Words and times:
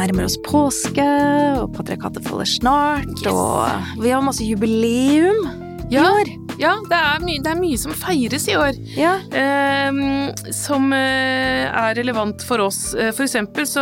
nærmer 0.00 0.24
oss 0.26 0.38
påske, 0.46 1.06
og 1.60 1.72
patriarkatet 1.76 2.24
faller 2.26 2.48
snart, 2.48 3.10
Yes. 3.20 3.26
og 3.32 4.02
vi 4.02 4.10
har 4.14 4.22
masse 4.24 4.44
jubileum 4.46 5.44
Ja. 5.90 6.02
i 6.02 6.06
år. 6.06 6.36
Ja, 6.60 6.74
det 6.90 6.92
er, 6.92 7.22
mye, 7.24 7.40
det 7.42 7.48
er 7.54 7.56
mye 7.56 7.78
som 7.80 7.92
feires 7.96 8.44
i 8.48 8.54
år. 8.54 8.76
Ja. 8.94 9.14
eh, 9.32 10.50
som 10.52 10.92
er 10.92 11.94
relevant 11.96 12.42
for 12.44 12.60
oss. 12.66 12.92
Eh, 12.94 13.10
For 13.16 13.24
eksempel 13.24 13.64
så 13.66 13.80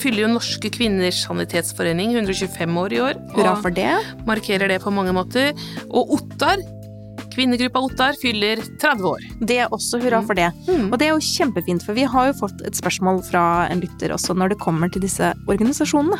fyller 0.00 0.24
jo 0.24 0.30
Norske 0.32 0.70
Kvinners 0.72 1.20
Sanitetsforening 1.26 2.14
125 2.16 2.78
år 2.80 2.92
i 2.96 3.00
år. 3.04 3.20
Hurra 3.36 3.54
for 3.60 3.70
det. 3.70 3.92
markerer 4.26 4.68
det 4.72 4.80
på 4.82 4.90
mange 4.92 5.12
måter. 5.12 5.52
Og 5.90 6.16
Ottar, 6.16 6.56
kvinnegruppa 7.36 7.82
Ottar, 7.84 8.16
fyller 8.20 8.62
30 8.80 9.10
år. 9.10 9.26
Det 9.44 9.60
er 9.62 9.74
også 9.74 10.00
hurra 10.02 10.22
for 10.26 10.38
det. 10.38 10.48
Mm. 10.66 10.88
Og 10.90 10.98
det 11.00 11.08
er 11.08 11.14
jo 11.14 11.26
kjempefint, 11.26 11.84
for 11.84 11.96
vi 11.96 12.06
har 12.08 12.30
jo 12.30 12.38
fått 12.40 12.64
et 12.66 12.78
spørsmål 12.78 13.22
fra 13.28 13.44
en 13.70 13.82
lytter 13.84 14.14
også 14.16 14.36
når 14.36 14.54
det 14.54 14.62
kommer 14.62 14.92
til 14.92 15.04
disse 15.04 15.34
organisasjonene. 15.46 16.18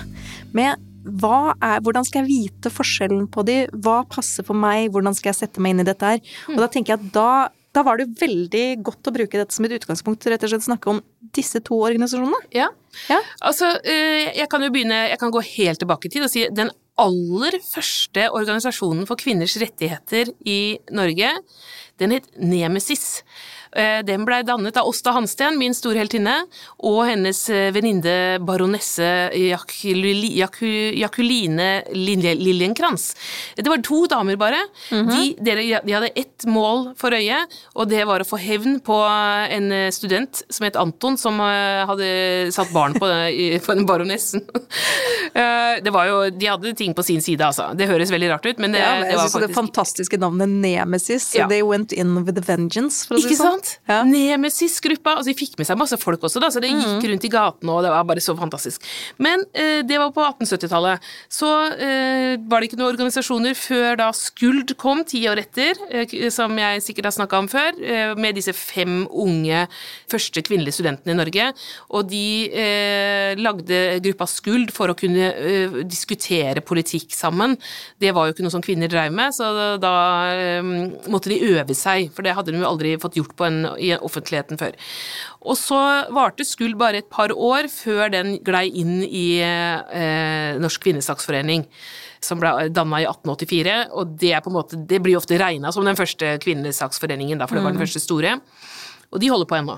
Med 0.57 0.77
er, 1.07 1.83
hvordan 1.87 2.07
skal 2.07 2.25
jeg 2.25 2.29
vite 2.29 2.73
forskjellen 2.73 3.29
på 3.31 3.45
de, 3.47 3.61
hva 3.85 4.01
passer 4.11 4.47
for 4.47 4.59
meg, 4.59 4.91
hvordan 4.91 5.15
skal 5.15 5.31
jeg 5.31 5.41
sette 5.45 5.63
meg 5.63 5.75
inn 5.75 5.85
i 5.85 5.87
dette 5.87 6.17
her? 6.17 6.33
Og 6.51 6.59
da 6.59 6.67
tenker 6.73 6.95
jeg 6.95 6.99
at 7.05 7.13
da, 7.15 7.29
da 7.77 7.85
var 7.87 7.99
det 7.99 8.09
jo 8.09 8.17
veldig 8.25 8.65
godt 8.87 9.11
å 9.11 9.15
bruke 9.15 9.39
dette 9.39 9.55
som 9.55 9.69
et 9.69 9.77
utgangspunkt, 9.77 10.27
rett 10.27 10.43
og 10.43 10.51
slett 10.51 10.67
snakke 10.67 10.91
om 10.91 10.99
disse 11.37 11.63
to 11.63 11.79
organisasjonene. 11.79 12.41
Ja. 12.57 12.73
Ja. 13.13 13.21
Altså, 13.45 13.71
eh, 13.85 14.33
jeg 14.35 14.49
kan 14.49 14.63
jo 14.65 14.71
begynne 14.73 15.03
Jeg 15.11 15.19
kan 15.21 15.29
gå 15.29 15.43
helt 15.45 15.77
tilbake 15.83 16.09
i 16.09 16.13
tid 16.15 16.25
og 16.25 16.31
si 16.33 16.47
den 16.49 16.71
aller 17.01 17.59
første 17.61 18.25
organisasjonen 18.33 19.07
for 19.09 19.21
kvinners 19.21 19.57
rettigheter 19.61 20.33
i 20.49 20.79
Norge, 20.97 21.31
den 22.01 22.15
het 22.17 22.29
Nemesis. 22.41 23.23
Eh, 23.73 24.03
Den 24.07 24.25
blei 24.25 24.43
dannet 24.47 24.77
av 24.77 24.87
Åsta 24.89 25.13
Hansten, 25.17 25.59
min 25.59 25.75
storheltinne, 25.75 26.37
og 26.87 27.01
hennes 27.09 27.41
eh, 27.51 27.71
venninne 27.75 28.39
baronesse 28.47 29.31
Jakuline 31.01 31.69
Lilje- 31.95 32.37
Liljenkrantz. 32.39 33.15
Det 33.57 33.67
var 33.69 33.83
to 33.83 34.07
damer 34.07 34.37
bare. 34.37 34.61
de, 34.91 34.97
-hmm. 34.97 35.81
de 35.85 35.93
hadde 35.93 36.11
ett 36.17 36.45
mål 36.47 36.95
for 36.97 37.11
øye, 37.11 37.47
og 37.75 37.89
det 37.89 38.05
var 38.07 38.21
å 38.21 38.25
få 38.25 38.39
hevn 38.39 38.81
på 38.81 38.97
en 39.51 39.73
eh, 39.73 39.91
student 39.91 40.43
som 40.51 40.65
het 40.65 40.77
Anton, 40.77 41.17
som 41.19 41.39
hadde 41.41 42.53
satt 42.53 42.73
barn 42.73 42.95
på, 42.95 43.07
på 43.67 43.75
den 43.75 43.87
baronessen. 43.87 44.43
Det 45.83 45.91
var 45.93 46.07
jo, 46.07 46.31
de 46.31 46.47
hadde 46.47 46.73
ting 46.75 46.95
på 46.95 47.03
sin 47.03 47.21
side, 47.21 47.45
altså. 47.45 47.75
Det 47.77 47.87
høres 47.87 48.11
veldig 48.11 48.31
rart 48.31 48.47
ut, 48.47 48.59
men 48.59 48.73
det, 48.73 48.79
Ja, 48.79 49.01
men 49.01 49.11
det 49.11 49.17
var 49.17 49.29
faktisk 49.29 49.49
det 49.49 49.55
fantastiske 49.55 50.17
navnet 50.17 50.49
Nemesis. 50.49 51.35
Ja. 51.35 51.49
They 51.49 51.63
went 51.63 51.93
in 51.93 52.25
with 52.25 52.39
a 52.39 52.43
vengeance, 52.47 53.07
for 53.07 53.17
å 53.17 53.21
si 53.21 53.29
det 53.29 53.37
sånn. 53.41 53.56
Sant? 53.57 53.73
Ja. 53.89 54.03
Nemesis-gruppa. 54.07 55.17
Altså, 55.19 55.33
de 55.33 55.39
fikk 55.39 55.57
med 55.59 55.67
seg 55.69 55.79
masse 55.81 55.97
folk 56.01 56.23
også, 56.29 56.41
da, 56.43 56.51
så 56.53 56.61
det 56.63 56.71
gikk 56.71 56.85
Mm. 56.87 57.03
rundt 57.11 57.25
i 57.25 57.31
gatene, 57.33 57.73
og 57.73 57.83
det 57.83 57.91
var 57.91 58.05
bare 58.05 58.21
så 58.23 58.35
fantastisk. 58.39 58.83
Men 59.19 59.43
eh, 59.55 59.83
det 59.83 59.99
var 59.99 60.11
på 60.15 60.23
1870-tallet. 60.23 61.01
Så 61.33 61.49
eh, 61.75 62.37
var 62.47 62.61
det 62.61 62.69
ikke 62.71 62.79
noen 62.79 62.93
organisasjoner 62.95 63.55
før 63.59 63.97
da 63.99 64.11
Skuld 64.17 64.75
kom, 64.79 65.03
ti 65.09 65.25
år 65.29 65.41
etter, 65.43 65.75
eh, 65.91 66.29
som 66.31 66.53
jeg 66.59 66.83
sikkert 66.85 67.09
har 67.11 67.17
snakka 67.17 67.39
om 67.43 67.49
før, 67.49 67.73
eh, 67.83 68.15
med 68.19 68.37
disse 68.39 68.53
fem 68.57 69.07
unge 69.11 69.65
første 70.11 70.43
kvinnelige 70.47 70.77
studentene 70.79 71.15
i 71.15 71.19
Norge. 71.19 71.49
Og 71.97 72.07
de 72.11 72.23
eh, 72.53 73.35
lagde 73.41 73.81
gruppa 74.05 74.27
Skuld 74.31 74.71
for 74.75 74.93
å 74.93 74.97
kunne 74.99 75.31
eh, 75.33 75.81
diskutere 75.87 76.61
politikk 76.67 77.15
sammen. 77.17 77.57
Det 77.99 78.13
var 78.15 78.27
jo 78.29 78.35
ikke 78.37 78.45
noe 78.47 78.55
som 78.55 78.65
kvinner 78.65 78.91
drev 78.93 79.13
med, 79.17 79.33
så 79.37 79.49
da 79.81 79.95
måtte 81.11 81.31
de 81.31 81.39
øve 81.57 81.75
seg, 81.77 82.11
for 82.15 82.23
det 82.27 82.35
hadde 82.37 82.53
de 82.53 82.61
jo 82.61 82.69
aldri 82.69 82.95
fått 83.01 83.17
gjort 83.19 83.35
på 83.39 83.46
en, 83.49 83.61
i 83.81 83.93
offentligheten 83.97 84.61
før. 84.61 84.77
Og 85.47 85.59
så 85.61 85.79
varte 86.15 86.47
Skuld 86.47 86.79
bare 86.81 87.03
et 87.03 87.11
par 87.13 87.33
år 87.33 87.71
før 87.73 88.11
den 88.15 88.37
glei 88.47 88.67
inn 88.83 88.99
i 89.07 89.39
eh, 89.45 90.59
Norsk 90.63 90.85
kvinnesaksforening. 90.87 91.67
Som 92.25 92.41
ble 92.43 92.71
danna 92.75 93.03
i 93.03 93.07
1884, 93.07 93.75
og 93.95 94.17
det, 94.19 94.33
er 94.35 94.43
på 94.43 94.51
en 94.51 94.57
måte, 94.57 94.79
det 94.89 94.99
blir 95.05 95.19
ofte 95.19 95.37
regna 95.39 95.71
som 95.75 95.87
den 95.87 95.99
første 95.99 96.33
kvinnesaksforeningen, 96.43 97.39
da, 97.39 97.47
for 97.47 97.59
det 97.59 97.67
var 97.67 97.77
den 97.77 97.83
første 97.85 98.03
store. 98.03 98.39
Og 99.13 99.21
de 99.23 99.31
holder 99.31 99.47
på 99.47 99.59
ennå. 99.61 99.77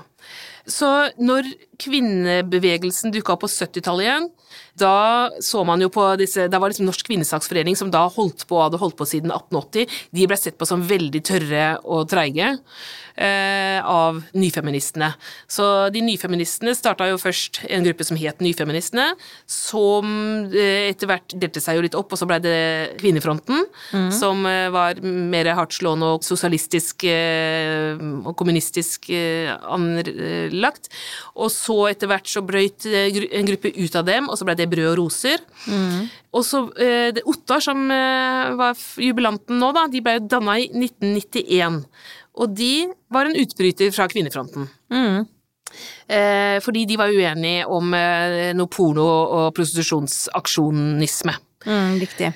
Så 0.69 0.87
når 1.17 1.47
kvinnebevegelsen 1.81 3.13
dukka 3.13 3.33
opp 3.33 3.45
på 3.45 3.49
70-tallet 3.51 4.05
igjen, 4.05 4.27
da 4.79 5.29
så 5.43 5.63
man 5.67 5.81
jo 5.81 5.89
på 5.93 6.03
disse 6.19 6.47
Da 6.51 6.59
var 6.61 6.71
liksom 6.71 6.87
Norsk 6.87 7.05
kvinnesaksforening, 7.07 7.77
som 7.77 7.91
da 7.93 8.05
holdt 8.11 8.45
på, 8.49 8.59
hadde 8.61 8.79
holdt 8.81 8.97
på 8.99 9.07
siden 9.09 9.33
1880, 9.33 9.99
de 10.15 10.27
ble 10.29 10.37
sett 10.39 10.57
på 10.59 10.67
som 10.69 10.85
veldig 10.85 11.21
tørre 11.25 11.65
og 11.83 12.07
treige 12.11 12.53
av 13.19 14.21
nyfeministene. 14.33 15.09
Så 15.51 15.63
de 15.91 16.01
nyfeministene 16.05 16.71
starta 16.77 17.09
jo 17.09 17.17
først 17.19 17.61
en 17.67 17.83
gruppe 17.83 18.05
som 18.07 18.17
het 18.19 18.39
Nyfeministene, 18.39 19.09
som 19.49 20.07
eh, 20.53 20.89
etter 20.91 21.09
hvert 21.09 21.35
delte 21.35 21.59
seg 21.63 21.75
jo 21.77 21.83
litt 21.83 21.97
opp, 21.99 22.13
og 22.15 22.21
så 22.21 22.27
ble 22.29 22.37
det 22.43 22.55
Kvinnefronten, 23.01 23.65
som 24.15 24.45
eh, 24.47 24.69
var 24.71 25.01
mer 25.03 25.49
hardtslående 25.57 26.13
og 26.15 26.23
sosialistisk 26.27 27.03
eh, 27.09 27.99
og 28.23 28.31
kommunistisk 28.39 29.09
eh, 29.11 29.51
anlagt. 29.67 30.89
Og 31.35 31.51
så 31.53 31.77
etter 31.91 32.09
hvert 32.11 32.29
så 32.29 32.43
brøyt 32.45 32.87
eh, 32.89 33.11
en 33.39 33.49
gruppe 33.49 33.73
ut 33.75 33.99
av 33.99 34.07
dem, 34.07 34.29
og 34.31 34.39
så 34.39 34.47
ble 34.47 34.57
det 34.59 34.69
Brød 34.71 34.91
og 34.93 34.97
roser. 35.01 35.43
Og 36.29 36.43
så 36.45 36.61
eh, 36.77 37.19
Ottar, 37.25 37.63
som 37.65 37.87
eh, 37.91 38.53
var 38.59 38.77
jubilanten 39.01 39.57
nå, 39.59 39.71
da, 39.75 39.87
de 39.89 40.01
ble 40.05 40.19
jo 40.19 40.27
danna 40.29 40.59
i 40.61 40.67
1991. 40.69 41.81
Og 42.37 42.55
de 42.55 42.87
var 43.11 43.27
en 43.27 43.37
utbryter 43.39 43.91
fra 43.95 44.07
Kvinnefronten. 44.11 44.69
Mm. 44.93 45.27
Eh, 46.09 46.57
fordi 46.65 46.85
de 46.89 46.97
var 46.97 47.13
uenige 47.13 47.67
om 47.69 47.93
eh, 47.93 48.51
noe 48.57 48.71
porno- 48.71 49.05
og 49.39 49.53
prostitusjonsaksjonisme. 49.57 51.35
Mm, 51.65 51.99
riktig. 52.01 52.33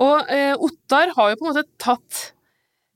Og 0.00 0.30
eh, 0.32 0.54
Ottar 0.56 1.14
har 1.16 1.30
jo 1.32 1.38
på 1.40 1.46
en 1.46 1.52
måte 1.52 1.68
tatt 1.80 2.30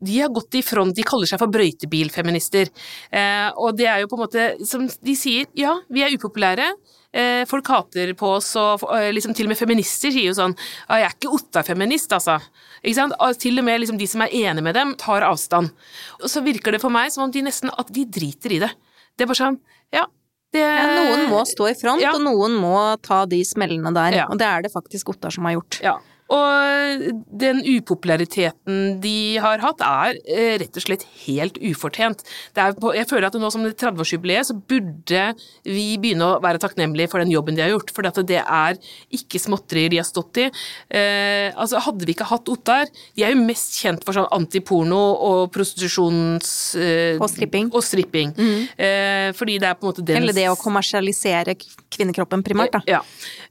de 0.04 0.18
har 0.20 0.32
gått 0.34 0.58
i 0.58 0.62
front, 0.64 0.92
de 0.92 1.04
kaller 1.06 1.28
seg 1.28 1.40
for 1.40 1.52
brøytebilfeminister. 1.52 2.68
Eh, 3.14 3.48
og 3.56 3.76
det 3.78 3.86
er 3.88 4.02
jo 4.02 4.10
på 4.10 4.18
en 4.18 4.24
måte 4.24 4.48
som 4.68 4.84
de 4.84 5.14
sier, 5.16 5.48
ja, 5.56 5.78
vi 5.88 6.04
er 6.04 6.12
upopulære. 6.12 6.66
Eh, 7.14 7.44
folk 7.46 7.68
hater 7.70 8.10
på 8.18 8.32
oss, 8.40 8.48
og 8.58 8.82
eh, 8.96 9.12
liksom 9.14 9.36
til 9.38 9.46
og 9.46 9.52
med 9.52 9.58
feminister 9.60 10.10
sier 10.10 10.32
jo 10.32 10.34
sånn 10.34 10.56
Jeg 10.56 11.04
er 11.06 11.12
ikke 11.14 11.30
Ottar-feminist, 11.36 12.10
altså. 12.16 12.40
Ikke 12.82 12.96
sant? 12.98 13.14
Og 13.22 13.38
til 13.38 13.60
og 13.62 13.66
med 13.68 13.84
liksom 13.84 14.00
de 14.00 14.08
som 14.10 14.24
er 14.24 14.34
enige 14.34 14.64
med 14.66 14.74
dem, 14.74 14.96
tar 14.98 15.22
avstand. 15.22 15.70
Og 16.18 16.26
så 16.32 16.42
virker 16.42 16.74
det 16.74 16.82
for 16.82 16.90
meg 16.94 17.14
som 17.14 17.28
om 17.28 17.34
de 17.34 17.44
nesten 17.46 17.70
at 17.70 17.92
de 17.94 18.02
driter 18.18 18.56
i 18.56 18.60
det. 18.64 18.72
Det 19.14 19.26
er 19.26 19.30
bare 19.30 19.42
sånn, 19.44 19.60
ja 19.94 20.08
det, 20.54 20.62
Ja, 20.62 20.90
noen 20.94 21.28
må 21.30 21.44
stå 21.46 21.68
i 21.70 21.76
front, 21.78 22.02
ja. 22.02 22.12
og 22.14 22.22
noen 22.22 22.54
må 22.58 22.74
ta 23.02 23.24
de 23.30 23.40
smellene 23.46 23.90
der. 23.94 24.18
Ja. 24.22 24.26
Og 24.30 24.38
det 24.38 24.46
er 24.46 24.66
det 24.66 24.72
faktisk 24.74 25.14
Ottar 25.14 25.34
som 25.34 25.46
har 25.48 25.56
gjort. 25.56 25.78
Ja. 25.82 25.96
Og 26.32 27.02
den 27.36 27.58
upopulariteten 27.68 28.98
de 29.02 29.36
har 29.44 29.60
hatt, 29.60 29.82
er 29.84 30.16
eh, 30.24 30.54
rett 30.62 30.78
og 30.78 30.84
slett 30.86 31.04
helt 31.26 31.58
ufortjent. 31.60 32.22
Det 32.56 32.68
på, 32.80 32.94
jeg 32.96 33.08
føler 33.10 33.28
at 33.28 33.36
nå 33.36 33.50
som 33.52 33.64
det 33.66 33.74
30-årsjubileet, 33.80 34.48
så 34.48 34.56
burde 34.56 35.26
vi 35.68 35.98
begynne 36.00 36.30
å 36.30 36.38
være 36.42 36.62
takknemlige 36.62 37.10
for 37.12 37.20
den 37.20 37.32
jobben 37.34 37.58
de 37.58 37.64
har 37.66 37.74
gjort. 37.74 37.92
For 37.92 38.06
det 38.24 38.40
er 38.40 38.78
ikke 39.14 39.40
småtterier 39.42 39.92
de 39.92 40.00
har 40.00 40.08
stått 40.08 40.40
i. 40.40 40.46
Eh, 40.88 41.50
altså 41.60 41.82
Hadde 41.84 42.06
vi 42.08 42.14
ikke 42.14 42.26
hatt 42.30 42.48
Ottar 42.48 42.88
De 43.16 43.24
er 43.26 43.34
jo 43.34 43.42
mest 43.44 43.76
kjent 43.82 44.04
for 44.06 44.16
sånn 44.16 44.30
antiporno 44.32 45.02
og 45.28 45.52
prostitusjons... 45.52 46.54
Eh, 46.80 47.20
Og 47.20 47.28
stripping. 47.28 47.68
Og 47.74 47.84
stripping. 47.84 48.32
Eh, 48.78 49.28
fordi 49.36 49.58
det 49.60 49.68
er 49.68 49.76
på 49.76 49.84
en 49.86 49.92
måte 49.92 50.06
den 50.06 50.22
Eller 50.22 50.36
det 50.36 50.48
å 50.48 50.56
kommersialisere 50.60 51.56
kvinnekroppen 51.94 52.42
primært, 52.46 52.74
da. 52.74 52.80
ja. 52.88 53.02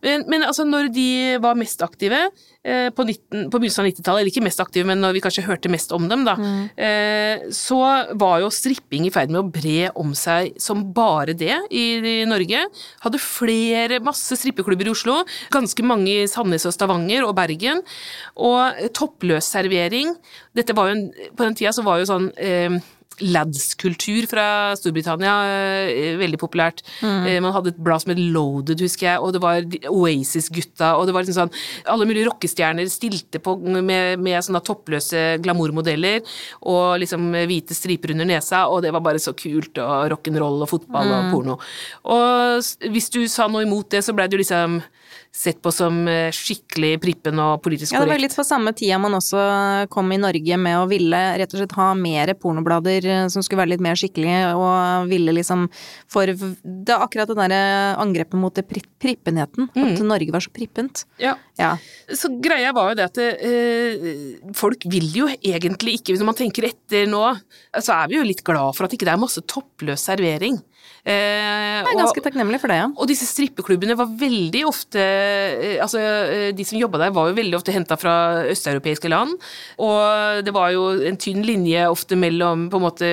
Men, 0.03 0.25
men 0.27 0.43
altså, 0.47 0.65
når 0.67 0.89
de 0.95 1.07
var 1.43 1.55
mest 1.59 1.83
aktive 1.85 2.25
på, 2.63 3.03
19, 3.03 3.49
på 3.51 3.59
begynnelsen 3.59 3.83
av 3.83 3.89
90-tallet, 3.89 4.21
eller 4.21 4.31
ikke 4.31 4.45
mest 4.45 4.61
aktive, 4.63 4.87
men 4.87 5.01
når 5.03 5.17
vi 5.17 5.23
kanskje 5.25 5.45
hørte 5.47 5.71
mest 5.71 5.91
om 5.95 6.07
dem, 6.07 6.23
da, 6.27 6.37
mm. 6.39 7.49
så 7.51 7.79
var 8.19 8.39
jo 8.39 8.51
stripping 8.53 9.07
i 9.07 9.11
ferd 9.13 9.33
med 9.33 9.41
å 9.41 9.49
bre 9.51 9.89
om 9.99 10.13
seg 10.15 10.55
som 10.61 10.85
bare 10.95 11.35
det 11.37 11.57
i, 11.75 11.83
Norge. 12.29 12.63
Hadde 13.03 13.21
flere, 13.21 13.99
masse 14.03 14.37
strippeklubber 14.39 14.87
i 14.87 14.93
Oslo, 14.93 15.19
ganske 15.53 15.85
mange 15.85 16.13
i 16.23 16.29
Sandnes 16.31 16.67
og 16.69 16.75
Stavanger 16.75 17.27
og 17.27 17.35
Bergen, 17.37 17.83
og 18.39 18.79
toppløsservering. 18.95 20.15
Dette 20.55 20.75
var 20.77 20.91
jo 20.91 21.09
på 21.35 21.45
den 21.45 21.57
tida 21.57 21.73
så 21.75 21.85
var 21.85 21.99
jo 22.01 22.09
sånn 22.09 22.29
eh, 22.39 22.79
lads-kultur 23.21 24.25
fra 24.29 24.45
Storbritannia 24.79 25.33
eh, 25.89 26.13
veldig 26.19 26.39
populært. 26.41 26.83
Mm. 27.03 27.43
man 27.43 27.53
hadde 27.55 27.73
et 27.73 27.81
blad 27.83 28.03
som 28.03 28.13
het 28.13 28.21
Loaded, 28.33 28.81
husker 28.83 29.07
jeg, 29.07 29.21
og 29.21 29.33
det 29.35 29.41
var 29.43 29.65
Oasis-gutta, 29.89 30.93
og 30.97 31.07
det 31.07 31.15
var 31.15 31.25
liksom 31.25 31.43
sånn 31.43 31.91
Alle 31.93 32.07
mulige 32.07 32.27
rockestjerner 32.27 32.89
stilte 32.91 33.41
på 33.43 33.55
med, 33.63 34.19
med 34.21 34.39
sånne 34.45 34.61
toppløse 34.65 35.23
glamourmodeller 35.43 36.21
og 36.69 37.01
liksom 37.03 37.31
hvite 37.49 37.75
striper 37.77 38.13
under 38.15 38.29
nesa, 38.29 38.65
og 38.71 38.83
det 38.85 38.93
var 38.95 39.03
bare 39.05 39.21
så 39.21 39.35
kult, 39.37 39.77
og 39.81 40.09
rock'n'roll 40.13 40.65
og 40.65 40.71
fotball 40.71 41.13
og 41.13 41.31
porno. 41.33 41.59
Og 42.13 42.91
hvis 42.93 43.11
du 43.13 43.23
sa 43.31 43.47
noe 43.51 43.65
imot 43.67 43.91
det, 43.93 44.03
så 44.05 44.15
ble 44.15 44.27
det 44.27 44.37
jo 44.37 44.43
liksom 44.43 44.81
sett 45.35 45.61
på 45.65 45.71
som 45.73 46.03
eh, 46.07 46.29
skikkelig 46.33 46.91
prippen 47.01 47.39
og 47.41 47.63
politisk 47.65 47.89
korrekt. 47.89 47.97
Ja, 47.97 48.05
det 48.05 48.13
var 48.13 48.21
litt 48.21 48.35
på 48.37 48.45
samme 48.45 48.73
tida 48.77 48.99
man 49.01 49.17
også 49.17 49.41
kom 49.93 50.11
i 50.13 50.19
Norge 50.21 50.59
med 50.61 50.77
å 50.77 50.85
ville 50.89 51.21
rett 51.41 51.55
og 51.55 51.61
slett 51.63 51.73
ha 51.79 51.87
mer 51.97 52.35
pornoblader 52.37 53.07
eh, 53.09 53.23
som 53.33 53.41
skulle 53.41 53.63
være 53.63 53.73
litt 53.73 53.83
mer 53.83 53.97
skikkelige, 53.97 54.53
og 54.53 55.09
ville 55.09 55.33
liksom 55.33 55.65
For 56.13 56.29
det 56.29 56.93
er 56.93 57.01
akkurat 57.01 57.31
det 57.31 57.37
derre 57.39 57.63
angrepet 58.03 58.37
mot 58.37 58.53
det 58.53 58.67
prippenheten. 58.69 58.91
prippenheten. 59.03 59.69
At 59.73 60.03
Norge 60.05 60.31
var 60.31 60.43
så 60.45 60.53
prippent. 60.53 61.03
Ja. 61.17 61.33
Ja. 61.57 61.73
Så 62.13 62.29
greia 62.43 62.71
var 62.75 62.91
jo 62.91 62.99
det 62.99 63.09
at 63.09 63.19
øh, 63.23 64.53
folk 64.55 64.85
vil 64.89 65.09
jo 65.17 65.27
egentlig 65.33 65.97
ikke, 65.99 66.15
når 66.19 66.29
man 66.29 66.37
tenker 66.39 66.69
etter 66.69 67.09
nå, 67.09 67.23
så 67.79 67.97
er 68.03 68.11
vi 68.11 68.19
jo 68.19 68.27
litt 68.27 68.45
glad 68.45 68.77
for 68.77 68.85
at 68.85 68.93
ikke 68.95 69.09
det 69.09 69.15
er 69.15 69.21
masse 69.21 69.43
toppløs 69.49 70.05
servering. 70.07 70.61
Eh, 71.03 71.83
Jeg 71.83 71.83
er 71.83 71.97
ganske 71.99 72.21
takknemlig 72.23 72.61
for 72.61 72.71
det, 72.71 72.77
ja. 72.79 72.85
Og 72.95 73.09
disse 73.09 73.25
strippeklubbene 73.27 73.95
var 73.99 74.07
veldig 74.07 74.61
ofte 74.69 75.01
eh, 75.03 75.81
Altså, 75.83 75.99
eh, 75.99 76.51
de 76.55 76.63
som 76.63 76.77
jobba 76.79 77.01
der, 77.01 77.11
var 77.11 77.27
jo 77.27 77.35
veldig 77.35 77.57
ofte 77.57 77.73
henta 77.75 77.97
fra 77.99 78.13
østeuropeiske 78.47 79.11
land. 79.11 79.33
Og 79.83 80.45
det 80.47 80.53
var 80.55 80.71
jo 80.71 80.85
en 81.03 81.19
tynn 81.19 81.43
linje 81.43 81.81
ofte 81.91 82.15
mellom 82.15 82.69
på 82.71 82.79
en 82.79 82.85
måte 82.85 83.09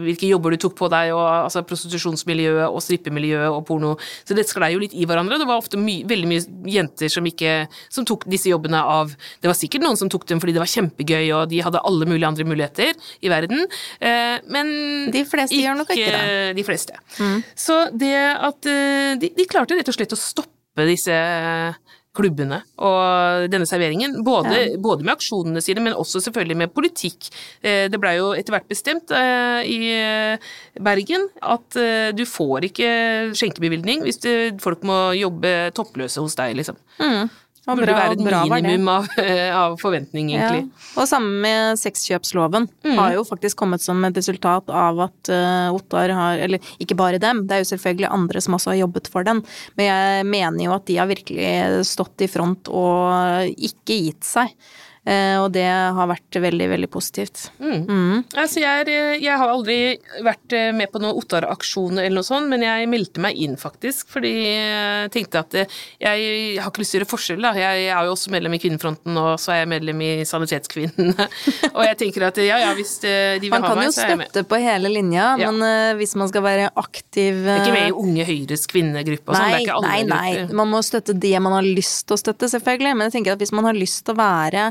hvilke 0.00 0.30
jobber 0.30 0.54
du 0.54 0.62
tok 0.64 0.76
på 0.78 0.88
deg, 0.92 1.12
og 1.12 1.26
altså 1.44 1.60
prostitusjonsmiljøet 1.68 2.64
og 2.64 2.80
strippemiljøet 2.86 3.52
og 3.52 3.60
porno. 3.68 3.92
Så 4.24 4.36
det 4.38 4.46
sklei 4.48 4.72
jo 4.72 4.80
litt 4.80 4.96
i 4.96 5.04
hverandre. 5.04 5.36
Det 5.42 5.48
var 5.50 5.60
ofte 5.60 5.80
my 5.80 5.98
veldig 6.08 6.30
mye 6.30 6.72
jenter 6.72 7.12
som 7.12 7.28
ikke 7.28 7.66
Som 7.92 8.06
tok 8.08 8.24
disse 8.30 8.48
jobbene 8.48 8.78
av 8.80 9.12
Det 9.42 9.48
var 9.50 9.56
sikkert 9.58 9.84
noen 9.84 9.98
som 10.00 10.08
tok 10.08 10.24
dem 10.30 10.40
fordi 10.40 10.54
det 10.56 10.62
var 10.62 10.70
kjempegøy, 10.70 11.28
og 11.36 11.52
de 11.52 11.60
hadde 11.64 11.82
alle 11.84 12.08
mulige 12.08 12.28
andre 12.30 12.48
muligheter 12.48 12.94
i 13.20 13.28
verden, 13.32 13.66
eh, 14.00 14.40
men 14.48 15.10
De 15.12 15.24
fleste 15.28 15.58
gjør 15.60 15.76
nok 15.82 15.92
ikke 15.92 16.10
det. 16.14 16.24
Mm. 16.24 16.56
de 16.56 16.64
fleste. 16.66 16.98
Så 17.56 17.78
det 17.96 18.14
at 18.34 18.66
eh, 18.70 19.14
de, 19.20 19.32
de 19.36 19.46
klarte 19.50 19.76
rett 19.78 19.88
og 19.88 19.96
slett 19.96 20.14
å 20.16 20.20
stoppe 20.20 20.86
disse 20.88 21.14
klubbene 22.14 22.60
og 22.78 23.48
denne 23.50 23.66
serveringen, 23.66 24.20
både, 24.22 24.76
både 24.78 25.02
med 25.02 25.16
aksjonene 25.16 25.58
sine, 25.64 25.82
men 25.82 25.96
også 25.98 26.20
selvfølgelig 26.22 26.56
med 26.60 26.70
politikk. 26.74 27.26
Eh, 27.58 27.88
Det 27.90 27.98
blei 27.98 28.12
jo 28.20 28.28
etter 28.38 28.54
hvert 28.54 28.68
bestemt 28.70 29.10
eh, 29.10 29.66
i 29.66 29.78
eh, 29.90 30.50
Bergen 30.78 31.26
at 31.42 31.74
eh, 31.80 32.12
du 32.14 32.22
får 32.28 32.68
ikke 32.70 32.90
skjenkebevilgning 33.34 34.06
hvis 34.06 34.22
folk 34.62 34.86
må 34.86 34.98
jobbe 35.18 35.72
toppløse 35.74 36.22
hos 36.22 36.38
deg, 36.38 36.54
liksom. 36.60 36.78
Og 37.02 37.32
Det 37.64 37.74
burde 37.78 37.86
bra, 37.94 37.96
være 37.96 38.16
et 38.18 38.24
bra 38.26 38.40
minimum 38.50 38.88
av, 38.92 39.06
av 39.64 39.76
forventning, 39.80 40.32
egentlig. 40.34 40.66
Ja. 40.66 41.00
Og 41.00 41.08
sammen 41.08 41.38
med 41.44 41.80
sexkjøpsloven 41.80 42.68
Mm. 42.84 42.98
har 42.98 43.14
jo 43.14 43.22
faktisk 43.24 43.56
kommet 43.62 43.80
som 43.80 44.02
et 44.04 44.16
resultat 44.18 44.68
av 44.68 45.00
at 45.06 45.30
uh, 45.32 45.72
Ottar 45.72 46.12
har 46.12 46.42
Eller 46.44 46.60
ikke 46.78 46.96
bare 46.98 47.18
dem, 47.22 47.46
det 47.48 47.56
er 47.56 47.62
jo 47.64 47.70
selvfølgelig 47.72 48.10
andre 48.12 48.42
som 48.44 48.54
også 48.58 48.74
har 48.74 48.82
jobbet 48.82 49.08
for 49.08 49.24
den, 49.24 49.40
men 49.78 49.86
jeg 49.88 50.26
mener 50.28 50.66
jo 50.66 50.74
at 50.76 50.84
de 50.90 50.98
har 51.00 51.08
virkelig 51.08 51.86
stått 51.88 52.20
i 52.26 52.28
front 52.28 52.68
og 52.68 53.48
ikke 53.56 53.96
gitt 54.10 54.28
seg. 54.28 54.52
Eh, 55.04 55.36
og 55.36 55.50
det 55.52 55.66
har 55.68 56.08
vært 56.08 56.38
veldig, 56.40 56.66
veldig 56.72 56.88
positivt. 56.88 57.50
Mm. 57.60 58.24
Altså, 58.40 58.62
jeg, 58.62 58.86
er, 58.88 59.18
jeg 59.20 59.36
har 59.36 59.50
aldri 59.52 59.76
vært 60.24 60.54
eh, 60.56 60.70
med 60.72 60.88
på 60.92 61.02
noen 61.02 61.18
Ottar-aksjon 61.20 61.98
eller 62.00 62.14
noe 62.16 62.24
sånt, 62.24 62.48
men 62.48 62.64
jeg 62.64 62.88
meldte 62.88 63.20
meg 63.20 63.36
inn 63.36 63.58
faktisk, 63.60 64.08
fordi 64.14 64.32
jeg 64.46 65.10
tenkte 65.12 65.42
at 65.44 65.58
eh, 65.60 65.76
jeg 66.00 66.56
har 66.56 66.70
ikke 66.70 66.80
lyst 66.80 66.94
til 66.94 67.02
å 67.02 67.02
gjøre 67.02 67.10
forskjell, 67.10 67.44
da. 67.44 67.52
Jeg 67.58 67.90
er 67.92 68.08
jo 68.08 68.14
også 68.14 68.32
medlem 68.32 68.56
i 68.56 68.62
Kvinnefronten, 68.62 69.20
og 69.20 69.34
så 69.42 69.52
er 69.52 69.60
jeg 69.62 69.70
medlem 69.74 70.00
i 70.06 70.10
Sanitetskvinnene. 70.28 71.28
og 71.76 71.82
jeg 71.84 72.00
tenker 72.00 72.28
at 72.30 72.40
ja, 72.40 72.62
ja, 72.64 72.72
hvis 72.78 72.96
eh, 73.04 73.36
de 73.42 73.50
vil 73.50 73.54
Man 73.58 73.68
ha 73.68 73.74
meg, 73.76 73.92
så 73.92 74.06
er 74.06 74.14
jeg 74.14 74.22
med. 74.22 74.24
Man 74.24 74.32
kan 74.32 74.32
jo 74.32 74.40
støtte 74.40 74.46
på 74.54 74.62
hele 74.64 74.94
linja, 74.94 75.28
Ja. 75.42 75.52
men 75.52 75.68
eh, 75.68 75.98
hvis 76.00 76.16
man 76.16 76.32
skal 76.32 76.46
være 76.48 76.72
aktiv 76.80 77.44
er 77.44 77.60
ikke 77.60 77.76
med 77.76 77.82
eh, 77.84 77.92
i 77.92 77.98
Unge 78.06 78.28
Høyres 78.30 78.64
kvinnegruppe 78.72 79.28
og 79.28 79.36
sånn, 79.36 79.52
det 79.52 79.60
er 79.60 79.66
ikke 79.68 79.78
alle 79.82 79.92
nei, 79.92 80.00
nei. 80.08 80.32
grupper. 80.40 80.58
Man 80.64 80.72
må 80.72 80.80
støtte 80.86 81.20
det 81.28 81.36
man 81.44 81.58
har 81.58 81.68
lyst 81.68 82.06
til 82.08 82.16
å 82.16 82.22
støtte, 82.24 82.48
selvfølgelig. 82.56 82.96
Men 82.96 83.10
jeg 83.10 83.18
tenker 83.18 83.36
at 83.36 83.44
hvis 83.44 83.52
man 83.52 83.68
har 83.68 83.76
lyst 83.76 84.06
til 84.08 84.16
å 84.16 84.22
være 84.22 84.70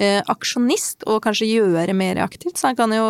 aksjonist 0.00 1.04
og 1.06 1.20
kanskje 1.22 1.46
gjøre 1.46 1.92
mer 1.94 2.18
aktivt, 2.24 2.56
så 2.58 2.72
kan 2.74 2.90
jo 2.96 3.04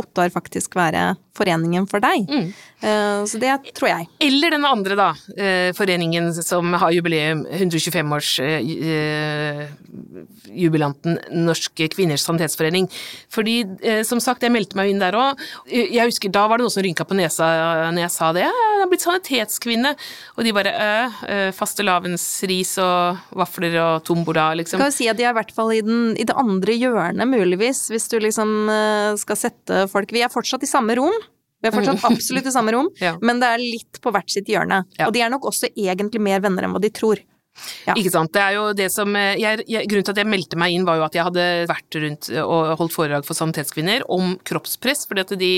Ottar 0.00 0.32
faktisk 0.34 0.74
være 0.74 1.12
foreningen 1.36 1.86
for 1.88 2.02
deg. 2.02 2.26
Mm. 2.28 2.48
Eh, 2.82 3.20
så 3.30 3.38
det 3.40 3.52
tror 3.76 3.88
jeg. 3.88 4.08
Eller 4.20 4.50
den 4.56 4.64
andre, 4.68 4.96
da. 4.98 5.10
eh, 5.36 5.70
Foreningen 5.76 6.32
som 6.34 6.72
har 6.76 6.90
jubileum, 6.92 7.44
125-års 7.46 8.32
eh, 8.42 9.62
jubilanten 10.52 11.18
Norske 11.46 11.88
kvinners 11.92 12.24
sanitetsforening. 12.26 12.88
Fordi, 13.32 13.60
eh, 13.82 14.02
som 14.04 14.20
sagt, 14.20 14.42
jeg 14.44 14.52
meldte 14.52 14.76
meg 14.76 14.90
inn 14.92 15.00
der 15.00 15.16
òg. 15.16 15.40
Jeg 15.70 16.10
husker 16.10 16.32
da 16.32 16.46
var 16.50 16.58
det 16.58 16.66
noen 16.66 16.74
som 16.74 16.84
rynka 16.84 17.06
på 17.08 17.16
nesa 17.16 17.48
når 17.92 18.02
jeg 18.06 18.14
sa 18.16 18.32
det. 18.36 18.44
Jeg 18.48 18.82
har 18.82 18.90
blitt 18.90 19.06
sanitetskvinne. 19.06 19.94
Og 20.36 20.44
de 20.44 20.52
bare 20.56 20.74
øh, 20.76 21.52
fastelavnsris 21.56 22.74
og 22.82 23.22
vafler 23.40 23.78
og 23.80 24.04
tombola, 24.04 24.50
liksom. 24.58 24.82
Kan 24.82 24.90
jo 24.92 24.96
si 24.98 25.08
at 25.08 25.16
de 25.20 25.24
er 25.28 25.32
i 25.32 25.38
hvert 25.38 25.54
fall 25.54 25.72
i, 25.76 25.80
den, 25.86 26.12
i 26.22 26.28
det 26.28 26.36
andre 26.38 26.76
hjørnet, 26.78 27.28
muligvis, 27.28 27.84
hvis 27.92 28.08
du 28.12 28.18
liksom 28.22 28.54
eh, 28.72 29.10
skal 29.20 29.38
sette 29.40 29.84
folk 29.92 30.14
Vi 30.14 30.22
er 30.24 30.32
fortsatt 30.32 30.62
i 30.64 30.70
samme 30.70 30.96
rom. 30.98 31.18
Vi 31.62 31.70
er 31.70 31.74
fortsatt 31.74 32.06
absolutt 32.12 32.48
i 32.48 32.54
samme 32.54 32.72
rom, 32.74 32.88
Ja. 33.02 33.16
men 33.22 33.42
det 33.42 33.50
er 33.50 33.60
litt 33.62 34.00
på 34.02 34.14
hvert 34.14 34.30
sitt 34.32 34.48
hjørne. 34.50 34.84
Ja. 34.98 35.10
Og 35.10 35.14
de 35.14 35.22
er 35.22 35.30
nok 35.34 35.50
også 35.52 35.70
egentlig 35.74 36.22
mer 36.22 36.42
venner 36.42 36.66
enn 36.66 36.74
hva 36.74 36.82
de 36.82 36.90
tror. 36.94 37.20
Ja. 37.84 37.92
Ikke 38.00 38.08
sant. 38.14 38.30
Det 38.32 38.40
er 38.40 38.54
jo 38.56 38.62
det 38.72 38.86
som 38.94 39.12
eh, 39.18 39.34
jeg, 39.36 39.66
jeg, 39.68 39.84
Grunnen 39.90 40.06
til 40.08 40.14
at 40.14 40.20
jeg 40.22 40.28
meldte 40.32 40.56
meg 40.56 40.72
inn, 40.72 40.86
var 40.88 40.96
jo 40.96 41.04
at 41.04 41.18
jeg 41.18 41.26
hadde 41.26 41.42
vært 41.68 41.98
rundt 42.00 42.30
og 42.40 42.70
holdt 42.80 42.94
foredrag 42.94 43.26
for 43.28 43.36
sanitetskvinner 43.36 44.06
om 44.16 44.38
kroppspress, 44.48 45.04
fordi 45.10 45.24
at 45.26 45.34
de, 45.42 45.50